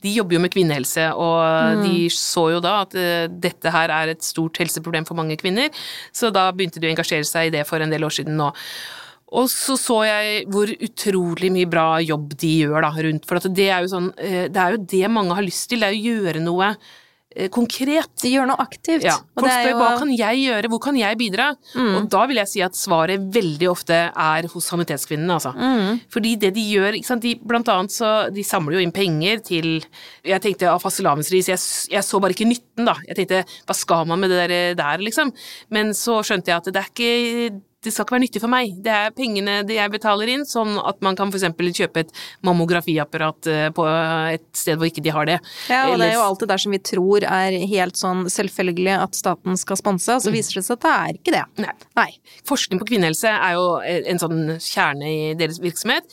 de 0.00 0.14
jobber 0.16 0.38
jo 0.38 0.40
med 0.46 0.54
kvinnehelse, 0.54 1.10
og 1.12 1.82
de 1.84 2.06
så 2.16 2.46
jo 2.54 2.62
da 2.64 2.78
at 2.86 2.96
eh, 2.96 3.26
dette 3.28 3.74
her 3.74 3.92
er 3.92 4.14
et 4.14 4.24
stort 4.24 4.62
helseproblem 4.64 5.04
for 5.04 5.20
mange 5.20 5.36
kvinner, 5.40 5.68
så 6.16 6.32
da 6.32 6.48
begynte 6.56 6.80
de 6.80 6.88
å 6.88 6.94
engasjere 6.94 7.28
seg 7.28 7.50
i 7.50 7.54
det 7.58 7.66
for 7.68 7.84
en 7.84 7.92
del 7.92 8.08
år 8.08 8.16
siden 8.22 8.40
nå. 8.40 8.48
Og 9.32 9.46
så 9.48 9.78
så 9.80 10.00
jeg 10.04 10.46
hvor 10.52 10.68
utrolig 10.68 11.48
mye 11.54 11.68
bra 11.72 11.86
jobb 12.04 12.34
de 12.36 12.50
gjør 12.66 12.82
da 12.84 12.90
rundt, 13.08 13.24
for 13.28 13.40
at 13.40 13.46
det 13.56 13.70
er 13.72 13.80
jo 13.86 13.92
sånn, 13.94 14.10
eh, 14.20 14.48
det 14.52 14.60
er 14.60 14.74
jo 14.76 14.82
det 14.92 15.06
mange 15.10 15.34
har 15.38 15.46
lyst 15.46 15.70
til, 15.72 15.80
det 15.80 15.88
er 15.88 15.96
å 15.96 16.04
gjøre 16.04 16.42
noe 16.44 16.74
eh, 17.34 17.48
konkret. 17.48 18.10
De 18.20 18.28
gjør 18.28 18.44
noe 18.50 18.60
aktivt. 18.60 19.06
Ja, 19.08 19.14
Folk 19.32 19.48
spør 19.48 19.70
jo- 19.70 19.78
Mm. 19.78 19.80
hva 19.80 19.98
kan 20.02 20.10
jeg 20.12 20.36
gjøre, 20.44 20.68
hvor 20.68 20.80
kan 20.84 20.96
jeg 21.00 21.16
bidra? 21.16 21.46
Og 21.96 22.10
da 22.10 22.26
vil 22.26 22.36
jeg 22.36 22.46
si 22.48 22.60
at 22.60 22.72
svaret 22.76 23.32
veldig 23.32 23.70
ofte 23.72 24.12
er 24.14 24.42
hos 24.52 24.68
Sanitetskvinnene, 24.68 25.32
altså. 25.40 25.54
Mm. 25.56 26.00
Fordi 26.12 26.34
det 26.38 26.52
de 26.52 26.60
gjør, 26.60 27.20
de, 27.22 27.34
blant 27.36 27.66
annet 27.72 27.88
så 27.90 28.30
de 28.30 28.42
samler 28.44 28.74
jo 28.76 28.80
inn 28.84 28.92
penger 28.92 29.40
til 29.42 29.82
Jeg 30.22 30.42
tenkte 30.42 30.68
av 30.68 30.82
fastelavnsris, 30.82 31.48
jeg, 31.48 31.58
jeg 31.96 32.02
så 32.04 32.20
bare 32.20 32.34
ikke 32.36 32.52
nytten, 32.52 32.84
da. 32.84 32.96
Jeg 33.08 33.16
tenkte 33.16 33.46
hva 33.66 33.74
skal 33.74 34.04
man 34.04 34.20
med 34.20 34.28
det 34.28 34.48
der, 34.50 34.74
der 34.74 34.98
liksom? 34.98 35.32
Men 35.70 35.94
så 35.96 36.20
skjønte 36.20 36.52
jeg 36.52 36.56
at 36.60 36.64
det 36.68 36.76
er 36.76 36.90
ikke 36.92 37.62
det 37.82 37.92
skal 37.92 38.06
ikke 38.06 38.16
være 38.16 38.24
nyttig 38.26 38.42
for 38.42 38.52
meg. 38.52 38.76
Det 38.84 38.92
er 38.94 39.14
pengene 39.16 39.58
det 39.66 39.78
jeg 39.78 39.92
betaler 39.92 40.30
inn, 40.34 40.44
sånn 40.48 40.76
at 40.82 41.00
man 41.04 41.18
kan 41.18 41.32
f.eks. 41.32 41.48
kjøpe 41.80 42.04
et 42.04 42.12
mammografiapparat 42.46 43.50
eh, 43.50 43.68
på 43.74 43.86
et 44.32 44.46
sted 44.56 44.78
hvor 44.78 44.90
ikke 44.90 45.04
de 45.04 45.14
har 45.14 45.28
det. 45.28 45.38
Ja, 45.72 45.86
og 45.90 45.98
det 45.98 46.10
er 46.10 46.16
jo 46.18 46.24
alltid 46.26 46.32
alt 46.32 46.44
det 46.44 46.50
der 46.52 46.62
som 46.64 46.74
vi 46.74 46.82
tror 46.92 47.26
er 47.28 47.56
helt 47.72 47.98
sånn 47.98 48.24
selvfølgelig 48.32 48.94
at 48.98 49.18
staten 49.18 49.58
skal 49.60 49.80
sponse, 49.80 50.16
og 50.16 50.24
så 50.24 50.34
viser 50.34 50.60
det 50.60 50.66
seg 50.66 50.78
at 50.78 50.84
det 50.86 50.92
er 50.94 51.18
ikke 51.20 51.34
det. 51.36 51.44
Nei. 51.66 51.74
Nei. 51.98 52.10
Forskning 52.48 52.82
på 52.82 52.88
kvinnehelse 52.92 53.32
er 53.32 53.56
jo 53.58 53.66
en 53.82 54.22
sånn 54.22 54.40
kjerne 54.58 55.10
i 55.10 55.18
deres 55.38 55.60
virksomhet. 55.62 56.06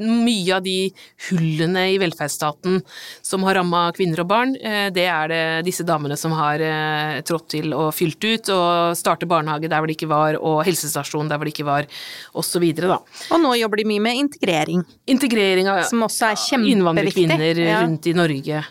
Mye 0.00 0.54
av 0.56 0.62
de 0.64 0.90
hullene 1.28 1.82
i 1.92 1.98
velferdsstaten 2.00 2.78
som 3.22 3.42
har 3.44 3.58
ramma 3.60 3.82
kvinner 3.96 4.22
og 4.24 4.28
barn, 4.30 4.54
eh, 4.56 4.88
det 4.94 5.04
er 5.12 5.28
det 5.28 5.42
disse 5.68 5.84
damene 5.84 6.16
som 6.16 6.32
har 6.32 6.62
eh, 6.64 7.20
trådt 7.28 7.48
til 7.52 7.74
og 7.76 7.90
fylt 7.94 8.24
ut, 8.24 8.48
og 8.54 8.96
starter 8.96 9.28
barnehage 9.30 9.68
der 9.68 9.76
hvor 9.82 9.90
det 9.90 9.98
ikke 9.98 10.08
var, 10.10 10.38
og 10.40 10.64
helsestasjon 10.64 11.28
der 11.28 11.36
hvor 11.36 11.44
det 11.50 11.52
ikke 11.54 11.68
var, 11.68 11.86
osv. 12.34 12.64
da. 12.80 12.98
Og 13.30 13.44
nå 13.44 13.52
jobber 13.60 13.82
de 13.82 13.88
mye 13.92 14.00
med 14.08 14.22
integrering, 14.24 14.84
Integrering 15.06 15.68
av 15.68 15.84
som 15.90 16.00
også 16.08 16.30
er 16.32 16.40
kjempeviktig. 16.40 16.74
innvandrerkvinner 16.78 17.64
Ja. 17.66 17.80
rundt 17.84 18.06
i 18.06 18.16
Norge. 18.16 18.64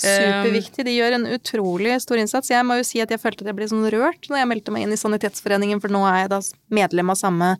Superviktig. 0.00 0.84
De 0.86 0.92
gjør 0.94 1.16
en 1.18 1.26
utrolig 1.34 1.96
stor 2.00 2.20
innsats. 2.22 2.50
Jeg 2.52 2.64
må 2.66 2.78
jo 2.78 2.86
si 2.86 3.00
at 3.02 3.10
jeg 3.12 3.20
følte 3.20 3.42
at 3.44 3.50
jeg 3.50 3.56
ble 3.58 3.66
sånn 3.68 3.88
rørt 3.92 4.28
når 4.30 4.38
jeg 4.42 4.48
meldte 4.52 4.72
meg 4.74 4.86
inn 4.86 4.94
i 4.94 5.00
Sanitetsforeningen, 5.00 5.80
for 5.82 5.92
nå 5.92 6.04
er 6.08 6.22
jeg 6.22 6.30
da 6.32 6.40
medlem 6.70 7.10
av 7.12 7.18
samme 7.20 7.50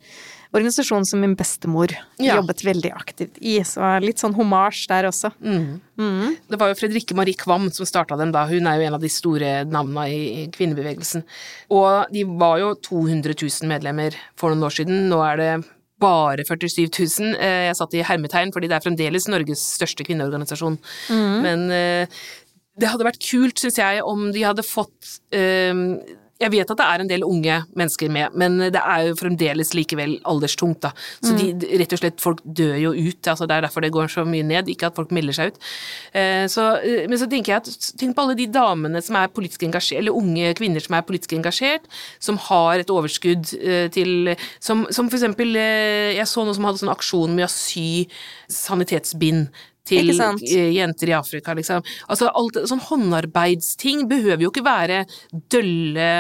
organisasjon 0.52 1.04
som 1.07 1.21
min 1.23 1.37
bestemor 1.38 1.92
Ja. 2.19 2.37
jobbet 2.40 2.64
veldig 2.66 2.90
aktivt 2.92 3.38
i, 3.40 3.59
så 3.62 4.00
litt 4.02 4.19
sånn 4.19 4.35
homasj 4.35 4.87
der 4.90 5.04
også. 5.11 5.30
Mm. 5.40 6.37
Det 6.50 6.59
var 6.59 6.69
jo 6.73 6.78
Fredrikke 6.80 7.14
Marie 7.14 7.35
Kvam 7.38 7.71
som 7.73 7.87
starta 7.87 8.16
dem 8.19 8.33
da, 8.33 8.47
hun 8.50 8.66
er 8.66 8.80
jo 8.80 8.87
en 8.88 8.95
av 8.99 9.00
de 9.04 9.09
store 9.09 9.64
navna 9.64 10.09
i 10.11 10.49
kvinnebevegelsen. 10.50 11.23
Og 11.71 12.11
de 12.12 12.25
var 12.25 12.59
jo 12.59 12.75
200 12.75 13.35
000 13.38 13.69
medlemmer 13.71 14.16
for 14.37 14.50
noen 14.50 14.66
år 14.66 14.75
siden, 14.80 15.09
nå 15.09 15.21
er 15.23 15.37
det 15.37 15.52
bare 16.00 16.42
47 16.49 16.88
000. 17.21 17.35
Eh, 17.38 17.66
Jeg 17.69 17.76
satt 17.76 17.95
i 17.95 18.02
hermetegn, 18.02 18.50
fordi 18.52 18.69
det 18.71 18.78
er 18.78 18.87
fremdeles 18.88 19.28
Norges 19.28 19.61
største 19.76 20.02
kvinneorganisasjon. 20.09 20.78
Men 21.45 21.66
eh, 21.71 22.07
det 22.80 22.88
hadde 22.88 23.04
vært 23.04 23.21
kult, 23.21 23.61
syns 23.61 23.76
jeg, 23.76 24.00
om 24.02 24.30
de 24.33 24.40
hadde 24.47 24.64
fått 24.64 25.21
eh, 25.37 25.75
jeg 26.40 26.52
vet 26.54 26.70
at 26.73 26.80
det 26.80 26.87
er 26.87 27.02
en 27.02 27.11
del 27.11 27.25
unge 27.26 27.56
mennesker 27.76 28.12
med, 28.12 28.37
men 28.40 28.59
det 28.73 28.80
er 28.80 29.09
jo 29.11 29.16
fremdeles 29.18 29.75
likevel 29.76 30.16
alderstungt, 30.28 30.80
da. 30.87 30.92
Så 31.20 31.35
de, 31.37 31.50
rett 31.80 31.94
og 31.94 32.00
slett, 32.00 32.20
folk 32.23 32.40
dør 32.44 32.76
jo 32.80 32.92
ut, 32.97 33.20
altså 33.28 33.49
det 33.49 33.59
er 33.59 33.66
derfor 33.66 33.85
det 33.85 33.92
går 33.94 34.09
så 34.12 34.25
mye 34.28 34.47
ned, 34.47 34.70
ikke 34.73 34.88
at 34.88 34.97
folk 34.97 35.12
melder 35.14 35.37
seg 35.37 35.52
ut. 35.52 35.61
Eh, 36.16 36.47
så, 36.50 36.66
eh, 36.80 37.04
men 37.11 37.20
så 37.20 37.28
tenker 37.30 37.54
jeg 37.54 37.62
at 37.64 37.90
tenk 38.00 38.16
på 38.16 38.25
alle 38.25 38.38
de 38.38 38.49
damene 38.52 39.02
som 39.04 39.18
er 39.20 39.32
politisk 39.35 39.66
engasjert, 39.68 40.00
eller 40.00 40.16
unge 40.16 40.54
kvinner 40.59 40.85
som 40.85 40.97
er 40.97 41.06
politisk 41.06 41.37
engasjert, 41.37 41.88
som 42.23 42.40
har 42.49 42.80
et 42.80 42.92
overskudd 42.92 43.54
eh, 43.61 43.88
til 43.92 44.35
Som, 44.61 44.85
som 44.92 45.09
for 45.09 45.16
eksempel, 45.18 45.54
eh, 45.56 46.16
jeg 46.16 46.28
så 46.28 46.42
noen 46.44 46.56
som 46.56 46.66
hadde 46.66 46.80
sånn 46.80 46.92
aksjon 46.92 47.35
med 47.37 47.47
å 47.47 47.52
sy 47.52 48.06
sanitetsbind 48.50 49.49
til 49.88 50.12
eh, 50.12 50.70
jenter 50.76 51.12
i 51.12 51.16
Afrika, 51.16 51.54
liksom. 51.56 51.84
Altså 52.10 52.30
alt 52.37 52.60
sånn 52.68 52.82
håndarbeidsting 52.84 54.06
behøver 54.10 54.44
jo 54.44 54.52
ikke 54.52 54.66
være 54.66 55.02
dølle 55.52 56.10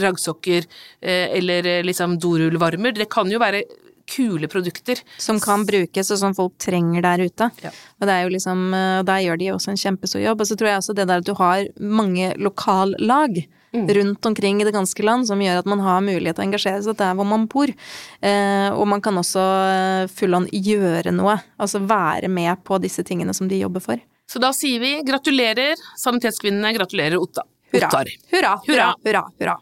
raggsokker 0.00 0.64
eh, 0.64 1.36
eller 1.38 1.68
eh, 1.68 1.84
liksom 1.86 2.18
dorullvarmer. 2.22 2.96
Det 2.96 3.10
kan 3.12 3.30
jo 3.30 3.42
være 3.42 3.62
kule 4.10 4.48
produkter. 4.50 4.98
Som 5.22 5.38
kan 5.38 5.62
brukes, 5.68 6.08
og 6.10 6.18
som 6.18 6.34
folk 6.34 6.56
trenger 6.58 7.04
der 7.04 7.22
ute. 7.28 7.46
Ja. 7.62 7.70
Og 8.00 8.08
det 8.08 8.16
er 8.16 8.24
jo 8.24 8.32
liksom, 8.34 8.64
der 9.06 9.22
gjør 9.22 9.38
de 9.38 9.52
også 9.54 9.70
en 9.70 9.78
kjempestor 9.78 10.24
jobb. 10.24 10.42
Og 10.42 10.50
så 10.50 10.56
tror 10.58 10.72
jeg 10.72 10.80
også 10.80 10.96
det 10.98 11.06
der 11.06 11.22
at 11.22 11.28
du 11.28 11.36
har 11.38 11.68
mange 11.78 12.32
lokallag 12.42 13.44
Mm. 13.44 13.59
Rundt 13.72 14.26
omkring 14.26 14.60
i 14.60 14.64
det 14.66 14.72
ganske 14.74 15.02
land, 15.06 15.26
som 15.28 15.40
gjør 15.40 15.60
at 15.62 15.68
man 15.70 15.80
har 15.84 16.00
mulighet 16.02 16.36
til 16.38 16.42
å 16.44 16.48
engasjere 16.48 16.82
seg 16.82 16.96
der 16.98 17.14
hvor 17.18 17.28
man 17.28 17.46
bor. 17.50 17.70
Eh, 17.70 18.68
og 18.74 18.86
man 18.90 19.00
kan 19.04 19.14
også 19.20 19.44
eh, 19.70 20.06
full 20.10 20.34
gjøre 20.50 21.12
noe. 21.14 21.36
Altså 21.60 21.80
være 21.86 22.28
med 22.28 22.64
på 22.66 22.78
disse 22.82 23.04
tingene 23.06 23.34
som 23.36 23.48
de 23.50 23.60
jobber 23.62 23.80
for. 23.84 24.02
Så 24.30 24.38
da 24.42 24.52
sier 24.54 24.78
vi 24.82 24.92
gratulerer, 25.06 25.74
Sanitetskvinnene. 25.98 26.74
Gratulerer, 26.76 27.18
Otta. 27.18 27.42
Hurra. 27.72 27.88
Hurra, 27.90 28.06
hurra, 28.30 28.54
Hurra. 28.66 28.88
hurra, 29.06 29.24
hurra. 29.38 29.56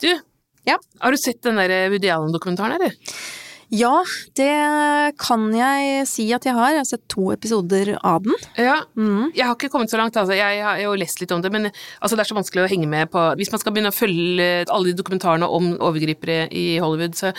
Du, 0.00 0.10
Ja. 0.64 0.78
har 1.00 1.10
du 1.12 1.16
sett 1.16 1.42
den 1.42 1.56
der 1.56 1.90
Woody 1.92 2.08
Allen-dokumentaren, 2.10 2.72
eller? 2.74 2.92
Ja, 3.74 4.04
det 4.38 5.16
kan 5.18 5.48
jeg 5.54 6.04
si 6.06 6.28
at 6.36 6.44
jeg 6.46 6.54
har. 6.54 6.70
Jeg 6.70 6.82
har 6.84 6.88
sett 6.88 7.02
to 7.10 7.32
episoder 7.34 7.94
av 8.06 8.22
den. 8.22 8.36
Ja. 8.60 8.76
Mm. 8.94 9.32
Jeg 9.34 9.42
har 9.48 9.56
ikke 9.56 9.70
kommet 9.72 9.90
så 9.90 9.98
langt, 9.98 10.14
altså. 10.16 10.36
Jeg 10.38 10.60
har 10.62 10.78
jo 10.84 10.92
lest 10.94 11.18
litt 11.22 11.32
om 11.34 11.42
det, 11.42 11.50
men 11.50 11.66
altså, 11.66 12.14
det 12.14 12.22
er 12.22 12.30
så 12.30 12.36
vanskelig 12.38 12.62
å 12.62 12.68
henge 12.70 12.86
med 12.90 13.10
på 13.10 13.24
Hvis 13.40 13.50
man 13.50 13.62
skal 13.62 13.74
begynne 13.74 13.90
å 13.90 13.96
følge 13.96 14.46
alle 14.70 14.92
de 14.92 14.94
dokumentarene 15.00 15.48
om 15.50 15.72
overgripere 15.82 16.46
i 16.54 16.78
Hollywood, 16.82 17.18
så 17.18 17.32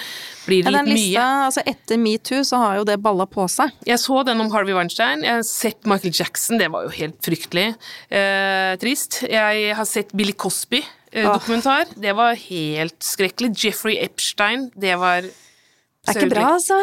blir 0.46 0.65
Ja, 0.65 0.72
det 0.72 0.75
den 0.81 0.91
litt 0.91 1.00
lista, 1.00 1.24
mye. 1.24 1.46
altså 1.48 1.65
Etter 1.74 2.01
metoo 2.03 2.43
så 2.48 2.62
har 2.65 2.77
jo 2.81 2.86
det 2.91 3.00
balla 3.07 3.25
på 3.29 3.48
seg. 3.51 3.72
Jeg 3.88 4.03
så 4.03 4.19
den 4.27 4.43
om 4.43 4.51
Harvey 4.51 4.75
Weinstein. 4.75 5.24
Jeg 5.24 5.39
har 5.39 5.48
sett 5.48 5.88
Michael 5.88 6.13
Jackson, 6.13 6.60
det 6.60 6.67
var 6.75 6.88
jo 6.89 6.93
helt 7.00 7.17
fryktelig 7.24 7.69
eh, 8.12 8.75
trist. 8.84 9.24
Jeg 9.31 9.74
har 9.79 9.88
sett 9.88 10.12
Billy 10.17 10.36
Cosby. 10.36 10.84
Eh, 11.12 11.24
dokumentar. 11.24 11.88
Det 11.96 12.12
var 12.19 12.36
helt 12.36 13.00
skrekkelig. 13.00 13.53
Jeffrey 13.55 13.96
Epstein, 14.03 14.67
det 14.75 14.98
var 15.00 15.24
Det 16.07 16.13
er 16.13 16.23
ikke 16.23 16.35
bra, 16.37 16.49
altså. 16.55 16.75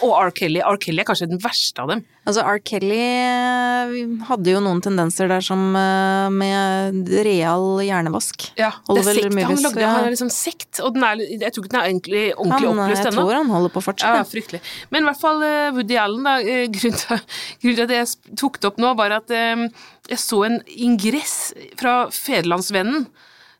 Og 0.00 0.12
R. 0.16 0.30
Kelly. 0.32 0.60
R. 0.64 0.78
Kelly 0.80 1.02
er 1.02 1.06
kanskje 1.08 1.28
den 1.28 1.40
verste 1.42 1.82
av 1.82 1.90
dem. 1.92 2.00
Altså, 2.24 2.40
R. 2.48 2.60
Kelly 2.64 2.96
eh, 2.96 3.90
hadde 4.30 4.54
jo 4.54 4.62
noen 4.64 4.80
tendenser 4.84 5.28
der 5.28 5.44
som 5.44 5.74
eh, 5.76 6.30
med 6.32 7.10
real 7.26 7.82
hjernevask. 7.84 8.46
Ja, 8.56 8.70
det 8.88 9.02
er 9.02 9.10
sekt. 9.10 9.36
Han 9.36 9.60
lagde 9.66 9.84
ja. 9.84 9.90
han 9.98 10.08
liksom 10.14 10.32
sekt, 10.32 10.80
og 10.80 10.96
den 10.96 11.04
er, 11.04 11.20
jeg 11.20 11.52
tror 11.52 11.66
ikke 11.66 11.74
den 11.74 11.80
er 11.82 11.90
egentlig 11.90 12.24
ordentlig 12.32 12.70
Han, 12.70 12.80
eh, 12.80 12.86
oppløst 12.86 13.10
jeg 13.10 13.16
tror 13.18 13.34
han 13.36 13.52
holder 13.52 13.74
på 13.74 13.84
fortsatt. 13.84 14.16
Ja, 14.16 14.24
fryktelig. 14.30 14.62
Men 14.94 15.04
i 15.04 15.10
hvert 15.10 15.20
fall 15.20 15.44
Woody 15.76 16.00
Allen, 16.00 16.24
da. 16.24 16.38
Grunnen 16.78 16.98
til, 17.04 17.20
grunnen 17.60 17.78
til 17.82 17.84
at 17.84 17.94
jeg 17.98 18.34
tok 18.40 18.58
det 18.62 18.72
opp 18.72 18.80
nå, 18.80 18.94
var 18.96 19.18
at 19.20 19.36
jeg 19.36 20.20
så 20.20 20.40
en 20.48 20.58
ingress 20.72 21.36
fra 21.80 22.06
Federlandsvennen 22.12 23.04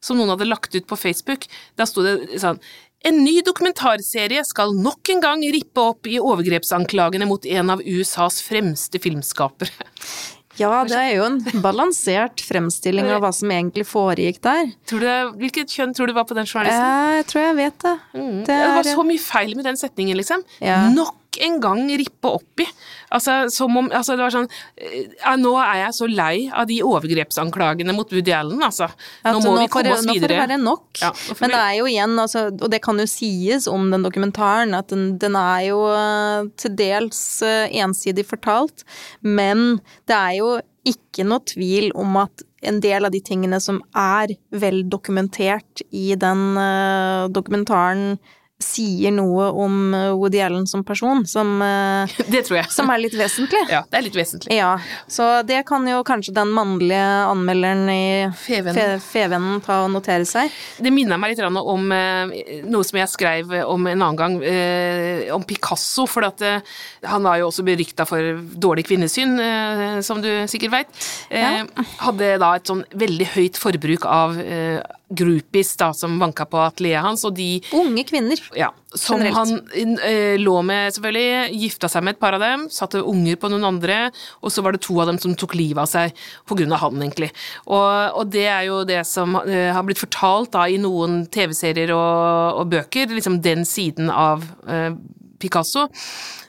som 0.04 0.18
noen 0.18 0.34
hadde 0.34 0.49
lagt 0.49 0.75
ut 0.76 0.87
på 0.88 0.99
Facebook. 1.00 1.46
Da 1.78 1.87
sto 1.88 2.04
det 2.04 2.40
sånn 2.42 2.61
en 3.04 3.23
ny 3.25 3.40
dokumentarserie 3.44 4.44
skal 4.49 4.73
nok 4.75 5.11
en 5.14 5.20
gang 5.20 5.42
rippe 5.54 5.80
opp 5.82 6.06
i 6.08 6.18
overgrepsanklagene 6.18 7.26
mot 7.28 7.44
en 7.46 7.70
av 7.70 7.82
USAs 7.84 8.40
fremste 8.42 8.99
filmskapere. 9.02 9.70
Ja, 10.56 10.84
det 10.87 10.94
er 10.94 11.16
jo 11.16 11.25
en 11.26 11.40
balansert 11.64 12.38
fremstilling 12.46 13.08
av 13.11 13.25
hva 13.25 13.32
som 13.34 13.50
egentlig 13.50 13.82
foregikk 13.90 14.37
der. 14.46 14.68
Tror 14.87 15.00
du, 15.02 15.06
det- 15.06 15.32
hvilket 15.40 15.66
kjønn 15.75 15.94
tror 15.96 16.06
du 16.06 16.12
var 16.14 16.25
på 16.28 16.37
den 16.38 16.46
journalisten? 16.46 17.16
Jeg 17.18 17.26
tror 17.26 17.42
jeg 17.42 17.56
vet 17.56 17.78
det. 17.82 17.94
Mm. 18.14 18.38
Det 18.38 18.46
Det 18.46 18.68
var 18.70 18.78
er- 18.87 18.94
så 18.94 19.04
mye 19.04 19.18
feil 19.18 19.56
med 19.56 19.64
den 19.64 19.76
setningen, 19.76 20.16
liksom. 20.16 20.44
Ja. 20.62 20.88
Nok 20.94 21.16
en 21.43 21.61
gang 21.61 21.83
rippe 21.99 22.31
opp 22.31 22.61
i. 22.62 22.67
Altså, 23.14 23.49
som 23.53 23.76
om 23.76 23.88
Altså, 23.95 24.17
det 24.17 24.25
var 24.25 24.33
sånn 24.35 24.49
eh, 24.76 25.07
ja, 25.21 25.35
Nå 25.38 25.53
er 25.61 25.85
jeg 25.85 25.95
så 25.95 26.09
lei 26.11 26.49
av 26.53 26.67
de 26.67 26.81
overgrepsanklagene 26.83 27.95
mot 27.95 28.11
Woody 28.12 28.33
Allen, 28.35 28.62
altså. 28.64 28.88
Nå 29.25 29.38
må 29.41 29.55
må 29.55 29.59
vi 29.62 29.69
komme 29.69 29.85
det- 29.88 29.93
oss 29.99 30.07
Nå 30.07 30.14
får 30.19 30.29
det 30.29 30.38
være 30.41 30.59
nok. 30.62 30.87
Ja, 31.00 31.12
Men 31.41 31.50
det 31.50 31.61
er 31.61 31.75
jo 31.79 31.85
igjen, 31.87 32.19
altså, 32.19 32.47
og 32.50 32.71
det 32.71 32.83
kan 32.83 32.99
jo 32.99 33.07
sies 33.07 33.69
om 33.71 33.91
den 33.91 34.03
dokumentaren, 34.03 34.75
at 34.75 34.88
den, 34.88 35.19
den 35.19 35.37
er 35.37 35.61
jo 35.69 35.81
eh, 35.95 36.49
til 36.57 36.75
dels 36.76 37.43
eh, 37.43 37.69
ensidig 37.83 38.26
fortalt, 38.26 38.85
men 39.23 39.81
det 40.07 40.17
er 40.17 40.38
jo 40.41 40.61
ikke 40.85 41.25
noe 41.25 41.41
tvil 41.49 41.91
om 41.97 42.17
at 42.21 42.43
en 42.64 42.81
del 42.81 43.05
av 43.05 43.12
de 43.12 43.21
tingene 43.21 43.59
som 43.61 43.79
er 43.97 44.35
vel 44.53 44.83
dokumentert 44.88 45.83
i 45.93 46.14
den 46.17 46.57
eh, 46.61 47.29
dokumentaren, 47.33 48.19
sier 48.62 49.11
noe 49.12 49.49
om 49.61 49.94
eh, 49.96 50.12
Woody 50.14 50.38
Allen 50.40 50.66
som 50.70 50.84
person, 50.87 51.25
som, 51.26 51.56
eh, 51.62 52.12
Det 52.32 52.44
tror 52.46 52.61
jeg. 52.61 52.68
som 52.73 52.88
er 52.94 53.00
litt 53.02 53.16
vesentlig. 53.18 53.61
Ja, 53.68 53.80
det 53.90 53.99
er 53.99 54.04
litt 54.06 54.16
vesentlig. 54.16 54.54
Ja, 54.56 54.76
så 55.11 55.26
det 55.46 55.58
kan 55.68 55.84
jo 55.90 55.99
kanskje 56.06 56.34
den 56.37 56.52
mannlige 56.54 57.02
anmelderen 57.28 57.82
i 57.90 58.04
Fevennen. 58.38 58.78
Fe- 58.78 59.02
Fevennen 59.04 59.61
ta 59.66 59.80
og 59.84 59.90
notere 59.96 60.25
seg. 60.28 60.54
Det 60.78 60.92
minner 60.94 61.18
meg 61.20 61.34
litt 61.34 61.42
om 61.44 61.92
eh, 61.92 62.62
noe 62.70 62.87
som 62.87 63.00
jeg 63.02 63.11
skrev 63.12 63.52
om 63.66 63.90
en 63.90 63.99
annen 64.06 64.18
gang, 64.23 64.38
om 65.34 65.42
Picasso. 65.46 66.06
For 66.08 66.25
at, 66.30 66.40
han 67.04 67.26
var 67.26 67.40
jo 67.42 67.49
også 67.50 67.64
berykta 67.66 68.06
for 68.08 68.38
dårlig 68.54 68.87
kvinnesyn, 68.88 69.34
som 70.06 70.23
du 70.23 70.30
sikkert 70.50 70.73
veit. 70.78 71.06
Ja. 71.34 71.64
Hadde 72.04 72.37
da 72.42 72.54
et 72.58 72.70
sånn 72.70 72.84
veldig 72.94 73.28
høyt 73.34 73.58
forbruk 73.61 74.06
av 74.08 74.38
groupies 75.11 75.75
da, 75.76 75.90
som 75.94 76.16
vanka 76.18 76.46
på 76.49 76.58
atelieret 76.64 77.04
hans, 77.04 77.25
og 77.28 77.34
de 77.37 77.58
Unge 77.76 78.04
kvinner. 78.08 78.40
ja, 78.56 78.70
som 78.94 79.20
Generelt. 79.20 79.37
han 79.76 79.96
eh, 80.06 80.37
lå 80.40 80.54
med, 80.62 80.94
selvfølgelig. 80.94 81.58
Gifta 81.61 81.90
seg 81.92 82.04
med 82.06 82.16
et 82.16 82.20
par 82.23 82.37
av 82.37 82.44
dem, 82.44 82.66
satte 82.73 83.02
unger 83.02 83.37
på 83.40 83.50
noen 83.52 83.66
andre, 83.68 83.99
og 84.40 84.54
så 84.54 84.64
var 84.64 84.75
det 84.75 84.82
to 84.87 84.96
av 85.02 85.11
dem 85.11 85.20
som 85.20 85.34
tok 85.38 85.56
livet 85.58 85.82
av 85.82 85.90
seg 85.90 86.14
på 86.49 86.58
grunn 86.58 86.73
av 86.73 86.84
han, 86.87 87.02
egentlig. 87.02 87.30
Og, 87.66 88.20
og 88.20 88.30
det 88.32 88.46
er 88.49 88.68
jo 88.70 88.80
det 88.88 89.02
som 89.08 89.37
eh, 89.44 89.73
har 89.75 89.84
blitt 89.87 90.02
fortalt 90.02 90.54
da 90.56 90.66
i 90.70 90.80
noen 90.80 91.25
TV-serier 91.32 91.92
og, 91.96 92.62
og 92.62 92.73
bøker, 92.73 93.12
liksom 93.12 93.42
den 93.44 93.68
siden 93.68 94.08
av 94.11 94.46
eh, 94.68 94.92
Picasso. 95.42 95.88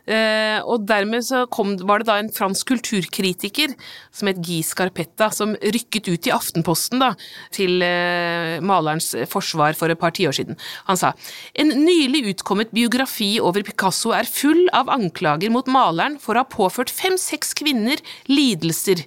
Eh, 0.06 0.60
og 0.62 0.86
dermed 0.86 1.26
så 1.26 1.44
kom, 1.50 1.74
var 1.88 2.02
det 2.02 2.10
da 2.10 2.18
en 2.22 2.32
fransk 2.34 2.70
kulturkritiker 2.74 3.74
som 4.14 4.30
het 4.30 4.42
Guy 4.46 4.62
Scarpetta, 4.66 5.32
som 5.34 5.56
rykket 5.58 6.10
ut 6.12 6.30
i 6.30 6.34
Aftenposten 6.36 7.02
da, 7.02 7.14
til 7.56 7.82
eh, 7.86 8.62
malerens 8.62 9.14
forsvar 9.32 9.78
for 9.78 9.92
et 9.92 10.02
par 10.02 10.14
tiår 10.16 10.36
siden. 10.38 10.60
Han 10.90 11.00
sa 11.00 11.16
en 11.58 11.74
nylig 11.86 12.26
utkommet 12.36 12.74
biografi 12.76 13.36
over 13.42 13.66
Picasso 13.66 14.14
er 14.16 14.30
full 14.30 14.68
av 14.76 14.92
anklager 14.94 15.54
mot 15.54 15.70
maleren 15.72 16.20
for 16.22 16.36
å 16.36 16.46
ha 16.46 16.52
påført 16.52 16.94
fem-seks 16.94 17.56
kvinner 17.58 18.02
lidelser. 18.30 19.06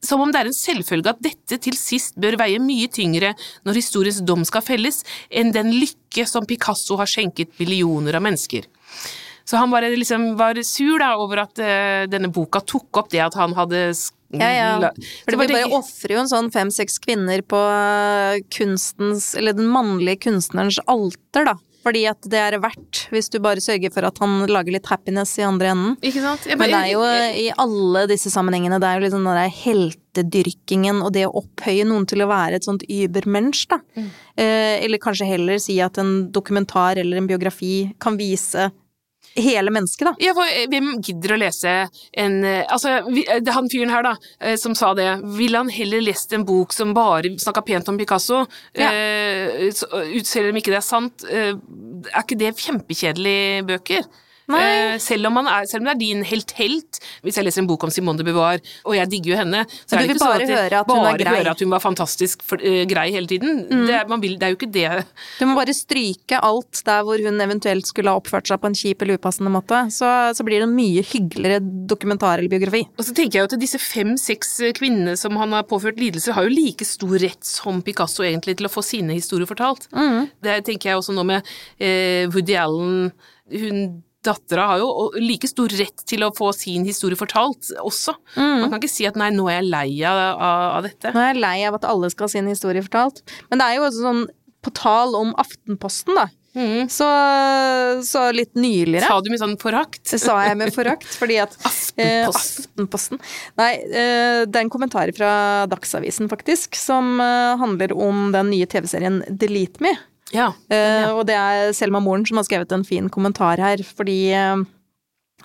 Som 0.00 0.22
om 0.24 0.30
det 0.32 0.40
er 0.40 0.48
en 0.48 0.56
selvfølge 0.56 1.12
at 1.12 1.20
dette 1.22 1.58
til 1.60 1.76
sist 1.76 2.16
bør 2.20 2.38
veie 2.40 2.60
mye 2.62 2.88
tyngre 2.92 3.34
når 3.68 3.80
historiens 3.82 4.22
dom 4.24 4.46
skal 4.48 4.64
felles, 4.64 5.02
enn 5.28 5.52
den 5.52 5.74
lykke 5.76 6.24
som 6.28 6.48
Picasso 6.48 6.96
har 7.00 7.10
skjenket 7.10 7.52
millioner 7.60 8.16
av 8.16 8.24
mennesker. 8.24 8.64
Så 9.50 9.58
han 9.58 9.72
bare 9.72 9.90
liksom 9.96 10.36
var 10.38 10.62
sur 10.62 11.00
da 11.02 11.16
over 11.18 11.42
at 11.42 11.58
uh, 11.58 12.06
denne 12.10 12.30
boka 12.30 12.62
tok 12.62 13.02
opp 13.02 13.08
det 13.10 13.24
at 13.24 13.34
han 13.34 13.56
hadde 13.58 13.88
Ja, 14.30 14.50
ja. 14.54 14.92
For 15.26 15.34
vi 15.34 15.48
bare 15.50 15.72
ofrer 15.74 16.14
jo 16.14 16.20
en 16.22 16.30
sånn 16.30 16.52
fem-seks 16.54 17.00
kvinner 17.02 17.42
på 17.42 17.58
øh, 17.58 18.36
kunstens, 18.54 19.32
eller 19.34 19.56
den 19.58 19.66
mannlige 19.72 20.20
kunstnerens 20.28 20.78
alter, 20.86 21.48
da. 21.48 21.56
Fordi 21.80 22.02
at 22.10 22.26
det 22.30 22.38
er 22.38 22.58
verdt, 22.60 23.06
hvis 23.10 23.30
du 23.32 23.40
bare 23.42 23.62
sørger 23.64 23.90
for 23.90 24.06
at 24.06 24.18
han 24.20 24.44
lager 24.50 24.74
litt 24.76 24.86
happiness 24.90 25.32
i 25.40 25.46
andre 25.46 25.72
enden. 25.72 25.96
Ikke 26.04 26.22
sant? 26.22 26.44
Bare, 26.46 26.58
Men 26.60 26.74
det 26.74 26.80
er 26.80 26.90
jo 26.92 27.04
i 27.40 27.46
alle 27.64 28.04
disse 28.10 28.30
sammenhengene, 28.30 28.78
det 28.78 28.86
er 28.86 29.00
jo 29.00 29.06
liksom 29.06 29.24
den 29.26 29.38
der 29.40 29.54
heltedyrkingen 29.62 31.00
og 31.02 31.14
det 31.16 31.24
å 31.26 31.32
opphøye 31.40 31.88
noen 31.88 32.06
til 32.10 32.22
å 32.22 32.28
være 32.30 32.60
et 32.60 32.68
sånt 32.68 32.84
übermensch, 32.86 33.64
da. 33.72 33.80
Mm. 33.96 34.10
Eh, 34.44 34.76
eller 34.84 35.02
kanskje 35.02 35.30
heller 35.32 35.58
si 35.62 35.80
at 35.82 35.98
en 35.98 36.28
dokumentar 36.30 37.00
eller 37.00 37.18
en 37.18 37.30
biografi 37.30 37.88
kan 37.98 38.20
vise 38.20 38.68
hele 39.36 39.70
mennesket, 39.70 40.06
da. 40.06 40.14
Ja, 40.18 40.34
for 40.36 40.70
hvem 40.72 40.90
gidder 41.04 41.34
å 41.34 41.40
lese 41.40 41.74
en 42.18 42.40
eh, 42.46 42.64
Altså, 42.70 42.96
eh, 43.22 43.52
han 43.54 43.70
fyren 43.72 43.92
her, 43.92 44.06
da, 44.06 44.14
eh, 44.40 44.56
som 44.60 44.74
sa 44.78 44.92
det, 44.98 45.08
ville 45.38 45.60
han 45.60 45.70
heller 45.72 46.02
lest 46.04 46.34
en 46.36 46.46
bok 46.48 46.74
som 46.74 46.94
bare 46.96 47.34
snakka 47.40 47.64
pent 47.66 47.90
om 47.92 47.98
Picasso? 48.00 48.44
Ja. 48.78 48.90
uh, 48.90 50.22
selv 50.24 50.50
om 50.50 50.58
ikke 50.58 50.72
det 50.72 50.80
er 50.80 50.86
sant, 50.86 51.24
uh, 51.26 51.54
er 52.10 52.22
ikke 52.22 52.38
det 52.40 52.56
kjempekjedelige 52.58 53.64
bøker? 53.68 54.06
Eh, 54.58 54.96
selv, 55.02 55.30
om 55.30 55.40
er, 55.42 55.68
selv 55.70 55.84
om 55.84 55.90
det 55.90 55.94
er 55.94 56.00
din 56.00 56.24
helt-helt, 56.26 57.00
hvis 57.24 57.38
jeg 57.38 57.46
leser 57.46 57.62
en 57.64 57.70
bok 57.70 57.86
om 57.86 57.92
Simone 57.92 58.20
de 58.20 58.26
Beauvoir, 58.26 58.62
og 58.84 58.96
jeg 58.96 59.10
digger 59.12 59.34
jo 59.34 59.38
henne, 59.40 59.64
så 59.84 59.96
er 59.96 60.02
det 60.02 60.10
ikke 60.10 60.22
sånn 60.22 60.34
at 60.36 60.44
jeg 60.44 60.56
høre 60.56 60.82
at 60.82 60.90
bare 60.90 61.14
grei. 61.20 61.30
Mm. 61.30 61.38
hører 61.40 61.52
at 61.52 61.64
hun 61.64 61.74
var 61.74 61.84
fantastisk 61.84 62.44
for, 62.46 62.62
uh, 62.64 62.82
grei 62.90 63.06
hele 63.14 63.30
tiden. 63.30 63.62
Det, 63.70 63.94
er, 64.00 64.08
man 64.10 64.22
vil, 64.22 64.36
det 64.40 64.48
er 64.48 64.54
jo 64.54 64.58
ikke 64.60 64.70
det. 64.74 65.04
Du 65.38 65.46
må 65.50 65.56
bare 65.58 65.74
stryke 65.76 66.40
alt 66.50 66.82
der 66.86 67.04
hvor 67.06 67.22
hun 67.22 67.44
eventuelt 67.44 67.88
skulle 67.88 68.12
ha 68.12 68.20
oppført 68.20 68.50
seg 68.50 68.60
på 68.62 68.70
en 68.70 68.78
kjip 68.78 69.04
eller 69.04 69.20
upassende 69.20 69.52
måte, 69.52 69.82
så, 69.94 70.10
så 70.36 70.46
blir 70.46 70.62
det 70.62 70.68
en 70.68 70.76
mye 70.76 71.04
hyggeligere 71.06 71.62
dokumentar 71.90 72.40
eller 72.40 72.52
biografi. 72.52 72.84
Og 72.96 73.06
så 73.06 73.14
tenker 73.16 73.38
jeg 73.38 73.46
jo 73.46 73.50
at 73.50 73.58
disse 73.60 73.80
fem-seks 73.82 74.56
kvinnene 74.78 75.16
som 75.20 75.36
han 75.40 75.54
har 75.56 75.68
påført 75.70 76.00
lidelser, 76.00 76.36
har 76.36 76.46
jo 76.46 76.54
like 76.54 76.86
stor 76.86 77.16
rett 77.22 77.46
som 77.46 77.80
Picasso 77.84 78.24
egentlig 78.26 78.56
til 78.58 78.68
å 78.68 78.72
få 78.72 78.84
sine 78.84 79.16
historier 79.16 79.48
fortalt. 79.48 79.88
Det 80.44 80.60
tenker 80.66 80.92
jeg 80.92 81.00
også 81.00 81.14
nå 81.16 81.24
med 81.28 81.50
eh, 81.78 82.26
Woody 82.30 82.56
Allen. 82.58 83.10
Hun 83.50 84.00
dattera 84.26 84.66
har 84.72 84.82
jo 84.82 85.10
like 85.20 85.48
stor 85.48 85.72
rett 85.80 86.04
til 86.08 86.24
å 86.26 86.32
få 86.36 86.50
sin 86.56 86.84
historie 86.88 87.18
fortalt 87.18 87.72
også. 87.80 88.16
Mm. 88.36 88.66
Man 88.66 88.68
kan 88.68 88.80
ikke 88.80 88.92
si 88.92 89.06
at 89.08 89.16
nei, 89.20 89.30
nå 89.34 89.46
er 89.48 89.60
jeg 89.60 89.70
lei 89.70 89.86
av, 90.08 90.20
av 90.40 90.84
dette. 90.88 91.14
Nå 91.14 91.22
er 91.22 91.32
jeg 91.32 91.40
lei 91.40 91.56
av 91.68 91.78
at 91.80 91.88
alle 91.88 92.10
skal 92.12 92.28
ha 92.28 92.34
sin 92.34 92.50
historie 92.50 92.84
fortalt. 92.84 93.24
Men 93.48 93.62
det 93.62 93.68
er 93.68 93.78
jo 93.78 93.88
også 93.88 94.04
sånn 94.04 94.26
på 94.60 94.74
tal 94.76 95.16
om 95.16 95.32
Aftenposten, 95.40 96.18
da. 96.18 96.28
Mm. 96.50 96.88
Så, 96.90 97.06
så 98.02 98.24
litt 98.34 98.56
nyligere 98.58 99.06
Sa 99.06 99.20
du 99.22 99.28
med 99.30 99.38
sånn 99.38 99.52
forakt? 99.60 100.00
Det 100.02 100.18
sa 100.18 100.34
jeg 100.48 100.56
med 100.58 100.72
forakt, 100.74 101.06
fordi 101.14 101.36
at 101.38 101.52
eh, 101.54 101.68
Aftenposten. 102.26 102.64
Aftenposten 102.66 103.20
Nei, 103.60 103.70
eh, 103.86 104.40
det 104.50 104.58
er 104.58 104.64
en 104.64 104.72
kommentar 104.72 105.12
fra 105.14 105.30
Dagsavisen, 105.70 106.26
faktisk, 106.32 106.74
som 106.74 107.22
eh, 107.22 107.54
handler 107.60 107.94
om 107.94 108.32
den 108.34 108.50
nye 108.50 108.66
TV-serien 108.66 109.22
Delete 109.30 109.86
Me. 109.86 109.94
Ja. 110.34 110.52
Eh, 110.70 111.08
og 111.10 111.24
det 111.28 111.36
er 111.36 111.72
Selma 111.76 112.00
Moren 112.02 112.26
som 112.28 112.38
har 112.38 112.46
skrevet 112.46 112.72
en 112.74 112.86
fin 112.86 113.10
kommentar 113.12 113.60
her, 113.62 113.82
fordi 113.82 114.30
eh, 114.36 114.62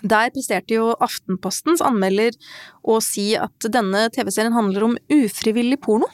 der 0.04 0.32
presterte 0.36 0.77
jo 0.77 0.94
Aftenpostens 1.04 1.84
anmelder 1.86 2.36
å 2.86 3.00
si 3.04 3.32
at 3.39 3.70
denne 3.72 4.08
TV-serien 4.13 4.56
handler 4.56 4.89
om 4.89 4.98
ufrivillig 5.12 5.80
porno. 5.86 6.10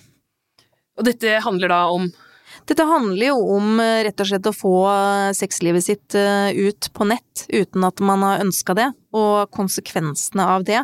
Og 1.00 1.08
dette 1.08 1.40
handler 1.44 1.72
da 1.72 1.86
om 1.92 2.12
Dette 2.68 2.84
handler 2.86 3.32
jo 3.32 3.38
om 3.56 3.80
eh, 3.82 4.04
rett 4.06 4.22
og 4.22 4.28
slett 4.30 4.48
å 4.48 4.56
få 4.56 4.76
sexlivet 5.36 5.84
sitt 5.84 6.16
ut 6.16 6.90
på 6.94 7.08
nett 7.10 7.46
uten 7.50 7.88
at 7.88 8.04
man 8.04 8.24
har 8.28 8.44
ønska 8.44 8.76
det, 8.78 8.92
og 9.18 9.50
konsekvensene 9.56 10.46
av 10.56 10.68
det. 10.68 10.84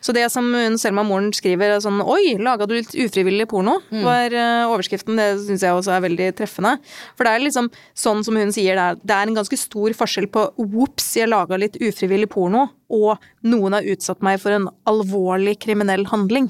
Så 0.00 0.14
det 0.16 0.26
som 0.32 0.48
Selma 0.78 1.04
Moren 1.06 1.32
skriver 1.34 1.76
er 1.76 1.82
sånn 1.84 2.00
Oi, 2.04 2.36
laga 2.42 2.66
du 2.68 2.76
litt 2.76 2.94
ufrivillig 2.94 3.48
porno? 3.50 3.78
var 4.06 4.32
eh, 4.32 4.64
overskriften. 4.70 5.16
Det 5.18 5.28
syns 5.46 5.64
jeg 5.64 5.74
også 5.76 5.96
er 5.96 6.04
veldig 6.06 6.30
treffende. 6.38 6.76
For 7.16 7.26
det 7.26 7.34
er 7.34 7.44
liksom 7.46 7.70
sånn 7.96 8.24
som 8.26 8.36
hun 8.38 8.52
sier, 8.54 8.76
det 8.78 8.86
er, 8.86 8.98
det 9.02 9.16
er 9.16 9.30
en 9.30 9.38
ganske 9.40 9.58
stor 9.60 9.94
forskjell 9.96 10.28
på 10.32 10.48
ops, 10.86 11.12
jeg 11.18 11.30
laga 11.30 11.58
litt 11.60 11.78
ufrivillig 11.82 12.28
porno, 12.32 12.68
og 12.92 13.18
noen 13.42 13.74
har 13.74 13.86
utsatt 13.90 14.20
meg 14.22 14.38
for 14.38 14.54
en 14.54 14.68
alvorlig 14.86 15.56
kriminell 15.62 16.04
handling. 16.06 16.46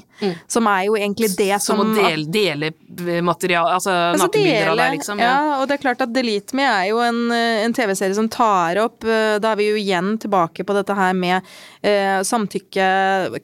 Som 0.49 0.67
er 0.69 0.83
jo 0.85 0.97
egentlig 0.97 1.31
det 1.37 1.55
som 1.63 1.79
Som 1.81 1.95
å 1.95 1.95
dele, 1.97 2.27
dele 2.29 3.21
materiale, 3.25 3.73
altså, 3.73 3.93
Altså, 4.11 4.27
nakenbilder 4.27 4.71
av 4.71 4.77
deg, 4.81 4.93
liksom. 4.99 5.21
Ja. 5.21 5.33
og 5.57 5.67
det 5.69 5.77
er 5.77 5.81
klart 5.81 6.03
at 6.05 6.13
Delete 6.13 6.57
Me 6.57 6.65
er 6.65 6.85
jo 6.91 7.01
en, 7.01 7.23
eh, 7.33 7.63
en 7.65 7.73
TV-serie 7.73 8.15
som 8.17 8.29
tar 8.29 8.77
opp 8.81 9.05
eh, 9.05 9.37
Da 9.41 9.51
er 9.51 9.59
vi 9.59 9.67
jo 9.71 9.79
igjen 9.81 10.15
tilbake 10.21 10.65
på 10.65 10.75
dette 10.77 10.95
her 10.97 11.13
med 11.17 11.41
eh, 11.81 12.21
samtykke, 12.25 12.87